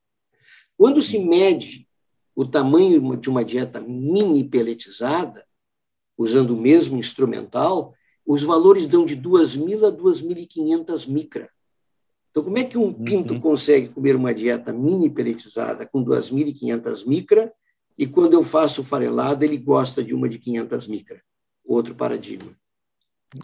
Quando 0.77 1.01
se 1.01 1.19
mede 1.19 1.89
o 2.35 2.45
tamanho 2.45 3.17
de 3.17 3.31
uma 3.31 3.45
dieta 3.45 3.81
mini 3.81 4.45
pelletizada, 4.45 5.47
usando 6.19 6.51
o 6.51 6.61
mesmo 6.61 6.99
instrumental, 6.99 7.95
os 8.27 8.43
valores 8.43 8.87
dão 8.87 9.05
de 9.05 9.17
2.000 9.17 9.87
a 9.87 9.93
2.500 9.93 11.09
micra. 11.09 11.51
Então, 12.31 12.43
como 12.45 12.59
é 12.59 12.65
que 12.65 12.77
um 12.77 12.93
pinto 12.93 13.33
uhum. 13.33 13.41
consegue 13.41 13.89
comer 13.89 14.15
uma 14.15 14.35
dieta 14.35 14.71
mini 14.71 15.09
pelletizada 15.09 15.87
com 15.87 16.05
2.500 16.05 17.07
micra 17.07 17.51
e 17.99 18.07
quando 18.07 18.35
eu 18.35 18.45
faço 18.45 18.85
farelado, 18.85 19.45
ele 19.45 19.57
gosta 19.57 20.03
de 20.03 20.15
uma 20.15 20.29
de 20.29 20.39
500 20.39 20.89
micra? 20.89 21.21
Outro 21.65 21.95
paradigma. 21.95 22.53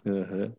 Uhum. 0.04 0.52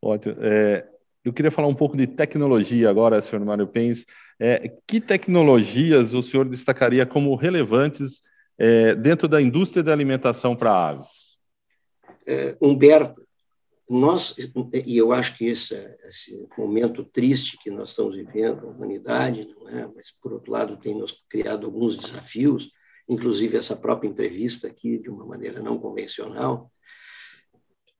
Ótimo. 0.00 0.36
É, 0.40 0.86
eu 1.24 1.32
queria 1.32 1.50
falar 1.50 1.68
um 1.68 1.74
pouco 1.74 1.96
de 1.96 2.06
tecnologia 2.06 2.90
agora, 2.90 3.20
senhor 3.20 3.44
Mário 3.44 3.66
Pens. 3.66 4.04
É, 4.38 4.70
que 4.86 5.00
tecnologias 5.00 6.12
o 6.12 6.22
senhor 6.22 6.48
destacaria 6.48 7.06
como 7.06 7.34
relevantes 7.34 8.22
é, 8.58 8.94
dentro 8.94 9.26
da 9.26 9.40
indústria 9.40 9.82
da 9.82 9.92
alimentação 9.92 10.54
para 10.54 10.88
aves? 10.88 11.38
É, 12.26 12.56
Humberto, 12.60 13.24
nós, 13.88 14.34
e 14.86 14.96
eu 14.96 15.12
acho 15.12 15.36
que 15.36 15.46
esse, 15.46 15.74
esse, 16.04 16.48
momento 16.56 17.04
triste 17.04 17.58
que 17.58 17.70
nós 17.70 17.90
estamos 17.90 18.16
vivendo, 18.16 18.66
a 18.66 18.70
humanidade, 18.70 19.46
não 19.58 19.68
é? 19.68 19.88
mas, 19.94 20.10
por 20.10 20.32
outro 20.32 20.52
lado, 20.52 20.76
tem 20.76 20.94
nos 20.94 21.12
criado 21.28 21.66
alguns 21.66 21.96
desafios, 21.96 22.70
inclusive 23.08 23.56
essa 23.56 23.76
própria 23.76 24.08
entrevista 24.08 24.66
aqui, 24.66 24.98
de 24.98 25.10
uma 25.10 25.24
maneira 25.24 25.60
não 25.60 25.78
convencional. 25.78 26.70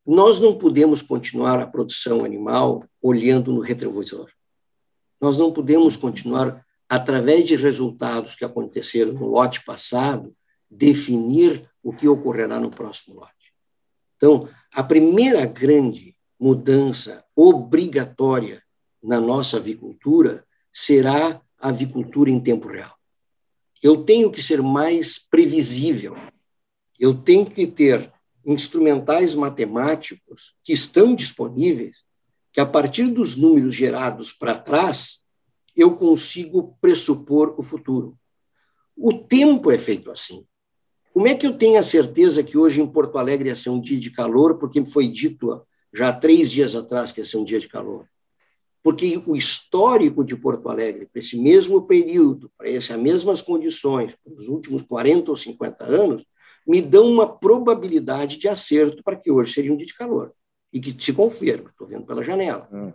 Nós 0.07 0.40
não 0.40 0.59
podemos 0.59 1.03
continuar 1.03 1.61
a 1.61 1.67
produção 1.67 2.25
animal 2.25 2.85
olhando 3.01 3.53
no 3.53 3.61
retrovisor. 3.61 4.31
Nós 5.21 5.38
não 5.38 5.53
podemos 5.53 5.97
continuar, 5.97 6.64
através 6.88 7.47
de 7.47 7.57
resultados 7.57 8.35
que 8.35 8.45
aconteceram 8.45 9.12
no 9.12 9.27
lote 9.27 9.64
passado, 9.64 10.35
definir 10.71 11.69
o 11.83 11.93
que 11.93 12.09
ocorrerá 12.09 12.61
no 12.61 12.71
próximo 12.71 13.17
lote. 13.17 13.55
Então, 14.17 14.49
a 14.73 14.83
primeira 14.83 15.47
grande 15.47 16.17
mudança 16.38 17.25
obrigatória 17.35 18.62
na 19.03 19.21
nossa 19.21 19.59
avicultura 19.59 20.45
será 20.73 21.40
a 21.59 21.69
avicultura 21.69 22.31
em 22.31 22.40
tempo 22.40 22.69
real. 22.69 22.95
Eu 23.85 24.03
tenho 24.03 24.33
que 24.33 24.42
ser 24.42 24.62
mais 24.62 25.18
previsível. 25.18 26.16
Eu 26.99 27.12
tenho 27.12 27.44
que 27.44 27.66
ter 27.66 28.11
instrumentais 28.42 29.35
matemáticos 29.35 30.55
que 30.64 30.73
estão 30.73 31.14
disponíveis, 31.14 31.99
que 32.51 32.61
a 32.61 32.64
partir 32.64 33.09
dos 33.09 33.37
números 33.37 33.75
gerados 33.75 34.33
para 34.33 34.55
trás, 34.55 35.23
eu 35.77 35.94
consigo 35.97 36.79
pressupor 36.81 37.55
o 37.59 37.62
futuro. 37.62 38.18
O 38.97 39.12
tempo 39.12 39.70
é 39.70 39.79
feito 39.79 40.11
assim. 40.11 40.47
Como 41.12 41.29
é 41.29 41.35
que 41.35 41.47
eu 41.47 41.59
tenho 41.59 41.79
a 41.79 41.83
certeza 41.83 42.42
que 42.42 42.57
hoje 42.57 42.81
em 42.81 42.87
Porto 42.87 43.18
Alegre 43.18 43.51
ia 43.51 43.57
ser 43.57 43.68
um 43.68 43.81
dia 43.81 44.01
de 44.01 44.11
calor, 44.11 44.57
porque 44.57 44.83
foi 44.87 45.09
dito 45.09 45.62
já 45.92 46.11
três 46.11 46.51
dias 46.51 46.75
atrás 46.75 47.12
que 47.12 47.20
ia 47.20 47.25
ser 47.25 47.37
um 47.37 47.44
dia 47.44 47.61
de 47.61 47.68
calor? 47.68 48.09
Porque 48.85 49.23
o 49.27 49.35
histórico 49.35 50.23
de 50.23 50.37
Porto 50.37 50.68
Alegre, 50.68 51.07
para 51.07 51.18
esse 51.18 51.38
mesmo 51.38 51.87
período, 51.87 52.53
para 52.59 52.68
essas 52.68 52.99
mesmas 52.99 53.40
condições, 53.40 54.14
nos 54.27 54.47
últimos 54.47 54.83
40 54.83 55.31
ou 55.31 55.37
50 55.38 55.83
anos, 55.85 56.27
me 56.66 56.83
dão 56.83 57.11
uma 57.11 57.27
probabilidade 57.27 58.37
de 58.37 58.47
acerto 58.47 59.03
para 59.03 59.16
que 59.16 59.31
hoje 59.31 59.55
seria 59.55 59.73
um 59.73 59.77
dia 59.77 59.87
de 59.87 59.94
calor. 59.94 60.35
E 60.70 60.79
que 60.79 60.94
se 61.03 61.14
confirma, 61.14 61.70
estou 61.70 61.87
vendo 61.87 62.05
pela 62.05 62.23
janela. 62.23 62.68
Hum. 62.70 62.92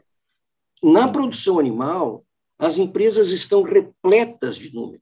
Na 0.91 1.08
produção 1.08 1.58
animal, 1.58 2.23
as 2.60 2.78
empresas 2.78 3.32
estão 3.32 3.63
repletas 3.63 4.58
de 4.58 4.71
números. 4.71 5.02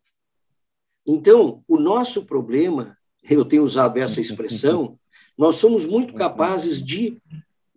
Então, 1.05 1.65
o 1.67 1.77
nosso 1.77 2.25
problema 2.25 2.97
eu 3.29 3.43
tenho 3.43 3.65
usado 3.65 3.97
essa 3.97 4.21
expressão, 4.21 4.97
nós 5.37 5.57
somos 5.57 5.85
muito 5.85 6.13
capazes 6.13 6.81
de 6.81 7.21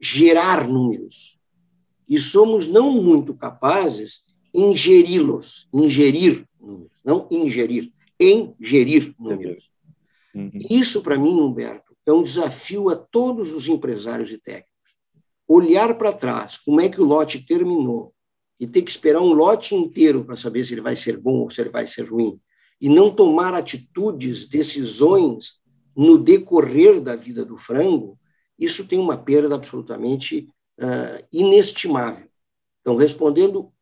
gerar 0.01 0.69
números. 0.69 1.40
E 2.11 2.19
somos 2.19 2.67
não 2.67 2.91
muito 2.91 3.33
capazes 3.33 4.25
ingeri-los, 4.53 5.69
ingerir 5.73 6.45
números, 6.61 7.01
não 7.05 7.29
ingerir, 7.31 7.93
ingerir 8.21 9.15
números. 9.17 9.71
Uhum. 10.35 10.51
Isso, 10.69 11.03
para 11.03 11.17
mim, 11.17 11.41
Humberto, 11.41 11.97
é 12.05 12.13
um 12.13 12.25
desafio 12.25 12.91
a 12.91 12.97
todos 12.97 13.53
os 13.53 13.69
empresários 13.69 14.33
e 14.33 14.39
técnicos. 14.39 14.71
Olhar 15.47 15.97
para 15.97 16.13
trás, 16.13 16.59
como 16.59 16.81
é 16.81 16.89
que 16.89 17.01
o 17.01 17.05
lote 17.05 17.47
terminou, 17.47 18.13
e 18.59 18.67
ter 18.67 18.83
que 18.83 18.91
esperar 18.91 19.23
um 19.23 19.33
lote 19.33 19.75
inteiro 19.75 20.25
para 20.25 20.37
saber 20.37 20.65
se 20.65 20.75
ele 20.75 20.83
vai 20.83 20.97
ser 20.97 21.17
bom 21.17 21.43
ou 21.43 21.51
se 21.51 21.61
ele 21.61 21.71
vai 21.71 21.87
ser 21.87 22.11
ruim, 22.11 22.39
e 22.81 22.89
não 22.89 23.11
tomar 23.11 23.55
atitudes, 23.55 24.49
decisões 24.49 25.61
no 25.97 26.19
decorrer 26.19 27.01
da 27.01 27.15
vida 27.15 27.45
do 27.45 27.57
frango, 27.57 28.19
isso 28.59 28.87
tem 28.87 28.99
uma 28.99 29.17
perda 29.17 29.55
absolutamente 29.55 30.49
uh, 30.81 31.25
inestimável. 31.33 32.29
Então, 32.81 32.97
respondendo 32.97 33.73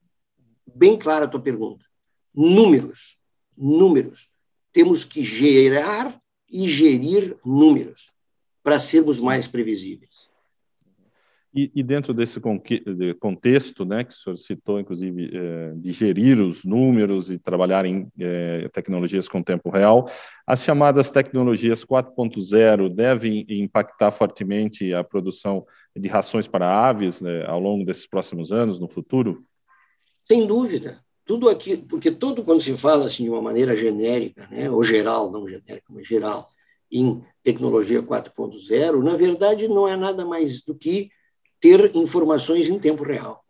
bem 0.75 0.99
clara 0.99 1.25
a 1.25 1.29
tua 1.29 1.41
pergunta, 1.41 1.85
números, 2.35 3.17
números. 3.57 4.29
Temos 4.73 5.05
que 5.05 5.23
gerar 5.23 6.21
e 6.51 6.69
gerir 6.69 7.37
números 7.45 8.11
para 8.63 8.79
sermos 8.79 9.19
mais 9.19 9.49
previsíveis. 9.49 10.29
E, 11.55 11.73
e, 11.75 11.83
dentro 11.83 12.13
desse 12.13 12.39
contexto, 13.19 13.85
né, 13.85 14.05
que 14.05 14.13
o 14.13 14.17
senhor 14.17 14.37
citou, 14.37 14.79
inclusive, 14.79 15.31
é, 15.35 15.73
de 15.75 15.93
gerir 15.93 16.41
os 16.41 16.65
números 16.65 17.31
e 17.31 17.39
trabalhar 17.39 17.87
em 17.87 18.07
é, 18.19 18.69
tecnologias 18.69 19.27
com 19.27 19.43
tempo 19.43 19.71
real, 19.71 20.11
as 20.47 20.63
chamadas 20.63 21.11
tecnologias 21.11 21.85
4.0 21.85 22.95
devem 22.95 23.47
impactar 23.49 24.11
fortemente 24.11 24.93
a 24.93 25.03
produção 25.03 25.67
de 25.97 26.09
rações 26.09 26.47
para 26.47 26.89
aves 26.89 27.21
né, 27.21 27.45
ao 27.47 27.61
longo 27.61 27.85
desses 27.85 28.07
próximos 28.07 28.53
anos, 28.53 28.79
no 28.79 28.89
futuro? 28.89 29.45
Sem 30.25 30.47
dúvida. 30.47 31.03
Tudo 31.25 31.49
aqui, 31.49 31.77
porque 31.77 32.11
todo 32.11 32.43
quando 32.43 32.63
se 32.63 32.75
fala 32.75 33.07
assim 33.07 33.25
de 33.25 33.31
uma 33.31 33.43
maneira 33.43 33.77
genérica, 33.77 34.47
né, 34.51 34.71
ou 34.71 34.83
geral, 34.83 35.31
não 35.31 35.47
genérica, 35.47 35.87
mas 35.91 36.07
geral, 36.07 36.51
em 36.91 37.23
tecnologia 37.43 38.03
4.0, 38.03 39.03
na 39.03 39.15
verdade 39.15 39.69
não 39.69 39.87
é 39.87 39.97
nada 39.97 40.25
mais 40.25 40.63
do 40.63 40.75
que 40.75 41.11
ter 41.61 41.95
informações 41.95 42.69
em 42.69 42.79
tempo 42.79 43.05
real. 43.05 43.45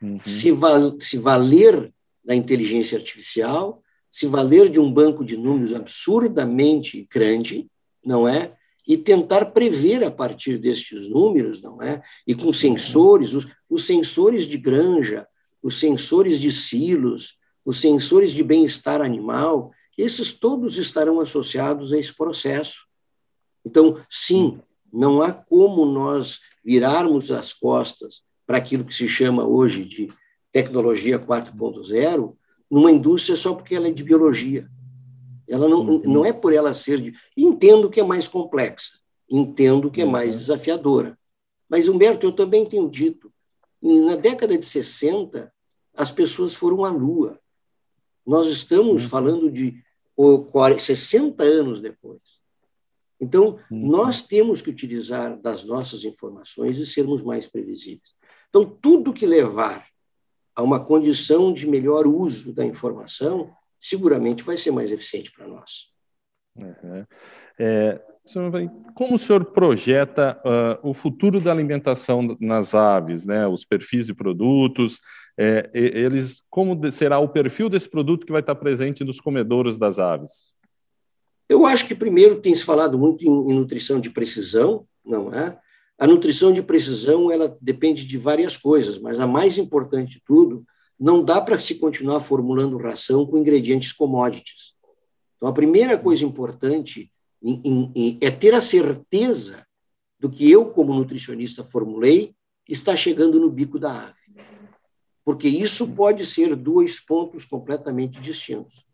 Uhum. 0.00 0.18
Se, 0.22 0.52
val, 0.52 0.96
se 1.00 1.18
valer 1.18 1.92
da 2.24 2.34
inteligência 2.34 2.96
artificial, 2.96 3.82
se 4.10 4.26
valer 4.26 4.70
de 4.70 4.80
um 4.80 4.90
banco 4.90 5.24
de 5.24 5.36
números 5.36 5.74
absurdamente 5.74 7.06
grande, 7.10 7.66
não 8.04 8.26
é? 8.26 8.55
E 8.86 8.96
tentar 8.96 9.46
prever 9.46 10.04
a 10.04 10.10
partir 10.10 10.58
destes 10.58 11.08
números, 11.08 11.60
não 11.60 11.82
é? 11.82 12.02
E 12.26 12.34
com 12.34 12.52
sensores, 12.52 13.34
os, 13.34 13.46
os 13.68 13.84
sensores 13.84 14.46
de 14.46 14.56
granja, 14.56 15.26
os 15.62 15.78
sensores 15.80 16.40
de 16.40 16.52
silos, 16.52 17.36
os 17.64 17.80
sensores 17.80 18.32
de 18.32 18.44
bem-estar 18.44 19.00
animal, 19.00 19.72
esses 19.98 20.30
todos 20.30 20.78
estarão 20.78 21.20
associados 21.20 21.92
a 21.92 21.98
esse 21.98 22.14
processo. 22.14 22.86
Então, 23.64 24.00
sim, 24.08 24.60
não 24.92 25.20
há 25.20 25.32
como 25.32 25.84
nós 25.84 26.40
virarmos 26.64 27.30
as 27.30 27.52
costas 27.52 28.22
para 28.46 28.58
aquilo 28.58 28.84
que 28.84 28.94
se 28.94 29.08
chama 29.08 29.44
hoje 29.44 29.84
de 29.84 30.08
tecnologia 30.52 31.18
4.0 31.18 32.34
numa 32.70 32.90
indústria 32.90 33.36
só 33.36 33.54
porque 33.54 33.74
ela 33.74 33.88
é 33.88 33.92
de 33.92 34.04
biologia. 34.04 34.68
Ela 35.48 35.68
não, 35.68 35.84
não 35.84 36.24
é 36.24 36.32
por 36.32 36.52
ela 36.52 36.74
ser 36.74 37.00
de. 37.00 37.14
Entendo 37.36 37.90
que 37.90 38.00
é 38.00 38.04
mais 38.04 38.26
complexa, 38.26 38.98
entendo 39.30 39.90
que 39.90 40.02
é 40.02 40.04
mais 40.04 40.32
uhum. 40.32 40.38
desafiadora. 40.38 41.18
Mas, 41.68 41.88
Humberto, 41.88 42.26
eu 42.26 42.32
também 42.32 42.64
tenho 42.64 42.88
dito, 42.88 43.32
na 43.82 44.16
década 44.16 44.56
de 44.56 44.64
60, 44.64 45.52
as 45.94 46.10
pessoas 46.10 46.54
foram 46.54 46.84
à 46.84 46.90
Lua. 46.90 47.38
Nós 48.24 48.46
estamos 48.48 49.04
uhum. 49.04 49.08
falando 49.08 49.50
de 49.50 49.82
60 50.78 51.42
anos 51.42 51.80
depois. 51.80 52.20
Então, 53.20 53.58
uhum. 53.70 53.88
nós 53.88 54.22
temos 54.22 54.60
que 54.60 54.70
utilizar 54.70 55.40
das 55.40 55.64
nossas 55.64 56.04
informações 56.04 56.78
e 56.78 56.86
sermos 56.86 57.22
mais 57.22 57.46
previsíveis. 57.46 58.14
Então, 58.48 58.64
tudo 58.64 59.12
que 59.12 59.26
levar 59.26 59.86
a 60.54 60.62
uma 60.62 60.80
condição 60.80 61.52
de 61.52 61.66
melhor 61.66 62.06
uso 62.06 62.52
da 62.52 62.64
informação, 62.64 63.54
seguramente 63.80 64.42
vai 64.42 64.56
ser 64.56 64.70
mais 64.70 64.92
eficiente 64.92 65.32
para 65.32 65.46
nós. 65.46 65.90
Uhum. 66.56 67.04
É, 67.58 68.00
como 68.94 69.14
o 69.14 69.18
senhor 69.18 69.44
projeta 69.46 70.40
uh, 70.44 70.88
o 70.88 70.92
futuro 70.92 71.40
da 71.40 71.52
alimentação 71.52 72.36
nas 72.40 72.74
aves, 72.74 73.24
né? 73.24 73.46
Os 73.46 73.64
perfis 73.64 74.06
de 74.06 74.14
produtos, 74.14 75.00
é, 75.38 75.70
eles, 75.72 76.42
como 76.50 76.90
será 76.90 77.18
o 77.18 77.28
perfil 77.28 77.68
desse 77.68 77.88
produto 77.88 78.26
que 78.26 78.32
vai 78.32 78.40
estar 78.40 78.54
presente 78.56 79.04
nos 79.04 79.20
comedouros 79.20 79.78
das 79.78 79.98
aves? 79.98 80.54
Eu 81.48 81.64
acho 81.64 81.86
que, 81.86 81.94
primeiro, 81.94 82.40
tem 82.40 82.54
se 82.54 82.64
falado 82.64 82.98
muito 82.98 83.24
em, 83.24 83.28
em 83.28 83.54
nutrição 83.54 84.00
de 84.00 84.10
precisão, 84.10 84.86
não 85.04 85.32
é? 85.32 85.56
A 85.98 86.06
nutrição 86.06 86.52
de 86.52 86.62
precisão 86.62 87.30
ela 87.30 87.56
depende 87.60 88.04
de 88.04 88.18
várias 88.18 88.56
coisas, 88.56 88.98
mas 88.98 89.20
a 89.20 89.26
mais 89.26 89.56
importante 89.56 90.14
de 90.14 90.22
tudo, 90.26 90.66
não 90.98 91.22
dá 91.22 91.40
para 91.40 91.58
se 91.58 91.74
continuar 91.74 92.20
formulando 92.20 92.78
ração 92.78 93.26
com 93.26 93.38
ingredientes 93.38 93.92
commodities. 93.92 94.74
Então, 95.36 95.48
a 95.48 95.52
primeira 95.52 95.98
coisa 95.98 96.24
importante 96.24 97.12
em, 97.42 97.60
em, 97.64 97.92
em, 97.94 98.18
é 98.20 98.30
ter 98.30 98.54
a 98.54 98.60
certeza 98.60 99.66
do 100.18 100.30
que 100.30 100.50
eu, 100.50 100.70
como 100.70 100.94
nutricionista, 100.94 101.62
formulei, 101.62 102.34
está 102.68 102.96
chegando 102.96 103.38
no 103.38 103.50
bico 103.50 103.78
da 103.78 104.08
ave. 104.08 104.42
Porque 105.24 105.48
isso 105.48 105.88
pode 105.92 106.24
ser 106.24 106.56
dois 106.56 107.00
pontos 107.00 107.44
completamente 107.44 108.20
distintos. 108.20 108.86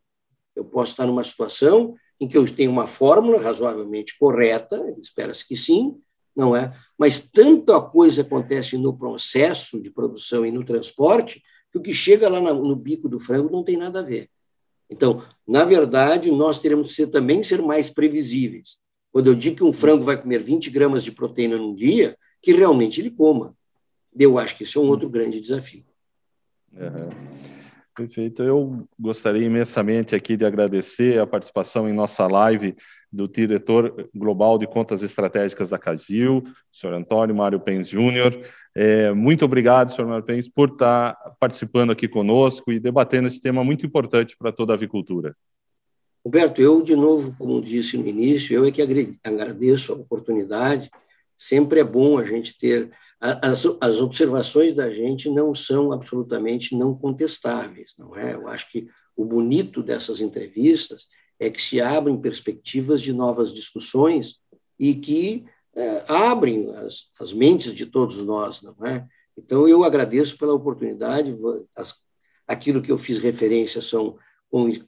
Eu 0.56 0.64
posso 0.64 0.92
estar 0.92 1.06
numa 1.06 1.22
situação 1.22 1.94
em 2.20 2.26
que 2.26 2.36
eu 2.36 2.44
tenho 2.52 2.70
uma 2.70 2.86
fórmula 2.86 3.40
razoavelmente 3.40 4.18
correta, 4.18 4.80
espera-se 5.00 5.46
que 5.46 5.56
sim, 5.56 5.96
não 6.34 6.56
é? 6.56 6.74
Mas 6.98 7.20
tanta 7.20 7.80
coisa 7.80 8.22
acontece 8.22 8.76
no 8.76 8.96
processo 8.96 9.80
de 9.80 9.90
produção 9.90 10.44
e 10.44 10.50
no 10.50 10.64
transporte 10.64 11.42
que 11.72 11.78
o 11.78 11.82
que 11.82 11.94
chega 11.94 12.28
lá 12.28 12.40
no 12.40 12.76
bico 12.76 13.08
do 13.08 13.18
frango 13.18 13.50
não 13.50 13.64
tem 13.64 13.76
nada 13.76 14.00
a 14.00 14.02
ver. 14.02 14.28
Então, 14.90 15.24
na 15.48 15.64
verdade, 15.64 16.30
nós 16.30 16.58
teremos 16.58 16.88
que 16.88 16.94
ser, 16.94 17.06
também 17.06 17.42
ser 17.42 17.62
mais 17.62 17.88
previsíveis. 17.88 18.78
Quando 19.10 19.28
eu 19.28 19.34
digo 19.34 19.56
que 19.56 19.64
um 19.64 19.72
frango 19.72 20.04
vai 20.04 20.20
comer 20.20 20.38
20 20.38 20.70
gramas 20.70 21.02
de 21.02 21.10
proteína 21.10 21.56
num 21.56 21.74
dia, 21.74 22.16
que 22.42 22.52
realmente 22.52 23.00
ele 23.00 23.10
coma. 23.10 23.54
Eu 24.18 24.38
acho 24.38 24.56
que 24.56 24.64
isso 24.64 24.78
é 24.78 24.82
um 24.82 24.88
outro 24.88 25.08
grande 25.08 25.40
desafio. 25.40 25.84
Uhum. 26.74 27.10
Perfeito. 27.94 28.42
Eu 28.42 28.86
gostaria 28.98 29.44
imensamente 29.44 30.14
aqui 30.14 30.36
de 30.36 30.44
agradecer 30.44 31.18
a 31.18 31.26
participação 31.26 31.88
em 31.88 31.92
nossa 31.92 32.26
live 32.26 32.74
do 33.10 33.28
diretor 33.28 34.08
global 34.14 34.58
de 34.58 34.66
contas 34.66 35.02
estratégicas 35.02 35.68
da 35.70 35.78
Casil, 35.78 36.42
senhor 36.72 36.94
Antônio 36.94 37.36
Mário 37.36 37.60
Pens 37.60 37.88
Júnior. 37.88 38.46
É, 38.74 39.12
muito 39.12 39.44
obrigado, 39.44 39.92
senhor 39.92 40.08
Mário 40.08 40.24
Pens, 40.24 40.48
por 40.48 40.70
estar 40.70 41.14
participando 41.38 41.90
aqui 41.90 42.08
conosco 42.08 42.72
e 42.72 42.80
debatendo 42.80 43.28
esse 43.28 43.40
tema 43.40 43.62
muito 43.62 43.84
importante 43.84 44.36
para 44.36 44.50
toda 44.50 44.72
a 44.72 44.76
avicultura. 44.76 45.36
Roberto, 46.24 46.62
eu, 46.62 46.82
de 46.82 46.94
novo, 46.94 47.34
como 47.36 47.60
disse 47.60 47.98
no 47.98 48.06
início, 48.06 48.54
eu 48.54 48.64
é 48.64 48.70
que 48.70 48.80
agradeço 49.24 49.92
a 49.92 49.96
oportunidade. 49.96 50.90
Sempre 51.36 51.80
é 51.80 51.84
bom 51.84 52.16
a 52.16 52.24
gente 52.24 52.56
ter 52.56 52.90
as, 53.22 53.64
as 53.80 54.00
observações 54.00 54.74
da 54.74 54.92
gente 54.92 55.30
não 55.30 55.54
são 55.54 55.92
absolutamente 55.92 56.76
não 56.76 56.92
contestáveis, 56.92 57.94
não 57.96 58.16
é? 58.16 58.34
Eu 58.34 58.48
acho 58.48 58.70
que 58.70 58.88
o 59.16 59.24
bonito 59.24 59.80
dessas 59.80 60.20
entrevistas 60.20 61.06
é 61.38 61.48
que 61.48 61.62
se 61.62 61.80
abrem 61.80 62.20
perspectivas 62.20 63.00
de 63.00 63.12
novas 63.12 63.52
discussões 63.52 64.40
e 64.78 64.94
que 64.94 65.44
é, 65.74 66.04
abrem 66.08 66.70
as, 66.76 67.10
as 67.20 67.32
mentes 67.32 67.72
de 67.72 67.86
todos 67.86 68.22
nós, 68.22 68.62
não 68.62 68.86
é? 68.86 69.06
Então, 69.36 69.66
eu 69.66 69.84
agradeço 69.84 70.36
pela 70.36 70.52
oportunidade. 70.52 71.34
As, 71.74 71.94
aquilo 72.46 72.82
que 72.82 72.92
eu 72.92 72.98
fiz 72.98 73.18
referência 73.18 73.80
são 73.80 74.16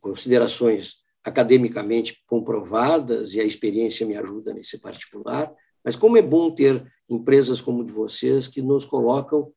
considerações 0.00 0.96
academicamente 1.24 2.22
comprovadas 2.26 3.34
e 3.34 3.40
a 3.40 3.44
experiência 3.44 4.06
me 4.06 4.16
ajuda 4.16 4.52
nesse 4.52 4.78
particular. 4.78 5.50
Mas 5.82 5.96
como 5.96 6.18
é 6.18 6.22
bom 6.22 6.54
ter 6.54 6.86
empresas 7.08 7.60
como 7.60 7.84
de 7.84 7.92
vocês 7.92 8.46
que 8.46 8.60
nos 8.60 8.84
colocam 8.84 9.52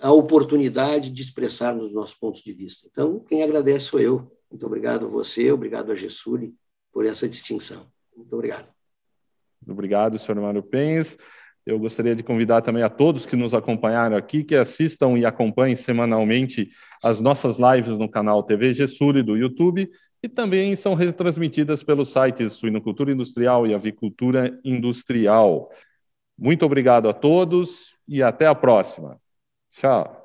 a 0.00 0.12
oportunidade 0.12 1.10
de 1.10 1.22
expressar 1.22 1.76
os 1.76 1.92
nossos 1.92 2.14
pontos 2.14 2.42
de 2.42 2.52
vista. 2.52 2.88
Então, 2.90 3.18
quem 3.20 3.42
agradece 3.42 3.86
sou 3.86 4.00
eu. 4.00 4.30
Muito 4.48 4.64
obrigado 4.64 5.06
a 5.06 5.08
você, 5.08 5.50
obrigado 5.50 5.90
a 5.90 5.94
Gessuli 5.94 6.54
por 6.92 7.04
essa 7.04 7.28
distinção. 7.28 7.90
Muito 8.16 8.32
obrigado. 8.32 8.77
Obrigado, 9.66 10.18
senhor 10.18 10.40
Mário 10.40 10.62
Pens. 10.62 11.16
Eu 11.66 11.78
gostaria 11.78 12.16
de 12.16 12.22
convidar 12.22 12.62
também 12.62 12.82
a 12.82 12.88
todos 12.88 13.26
que 13.26 13.36
nos 13.36 13.52
acompanharam 13.52 14.16
aqui, 14.16 14.42
que 14.42 14.54
assistam 14.54 15.18
e 15.18 15.26
acompanhem 15.26 15.76
semanalmente 15.76 16.70
as 17.04 17.20
nossas 17.20 17.58
lives 17.58 17.98
no 17.98 18.08
canal 18.08 18.42
TV 18.42 18.72
Gessuri 18.72 19.22
do 19.22 19.36
YouTube 19.36 19.90
e 20.22 20.28
também 20.28 20.74
são 20.74 20.94
retransmitidas 20.94 21.82
pelos 21.82 22.10
sites 22.10 22.54
Suinocultura 22.54 23.12
Industrial 23.12 23.66
e 23.66 23.74
Avicultura 23.74 24.58
Industrial. 24.64 25.70
Muito 26.36 26.64
obrigado 26.64 27.08
a 27.08 27.12
todos 27.12 27.94
e 28.06 28.22
até 28.22 28.46
a 28.46 28.54
próxima. 28.54 29.20
Tchau. 29.72 30.17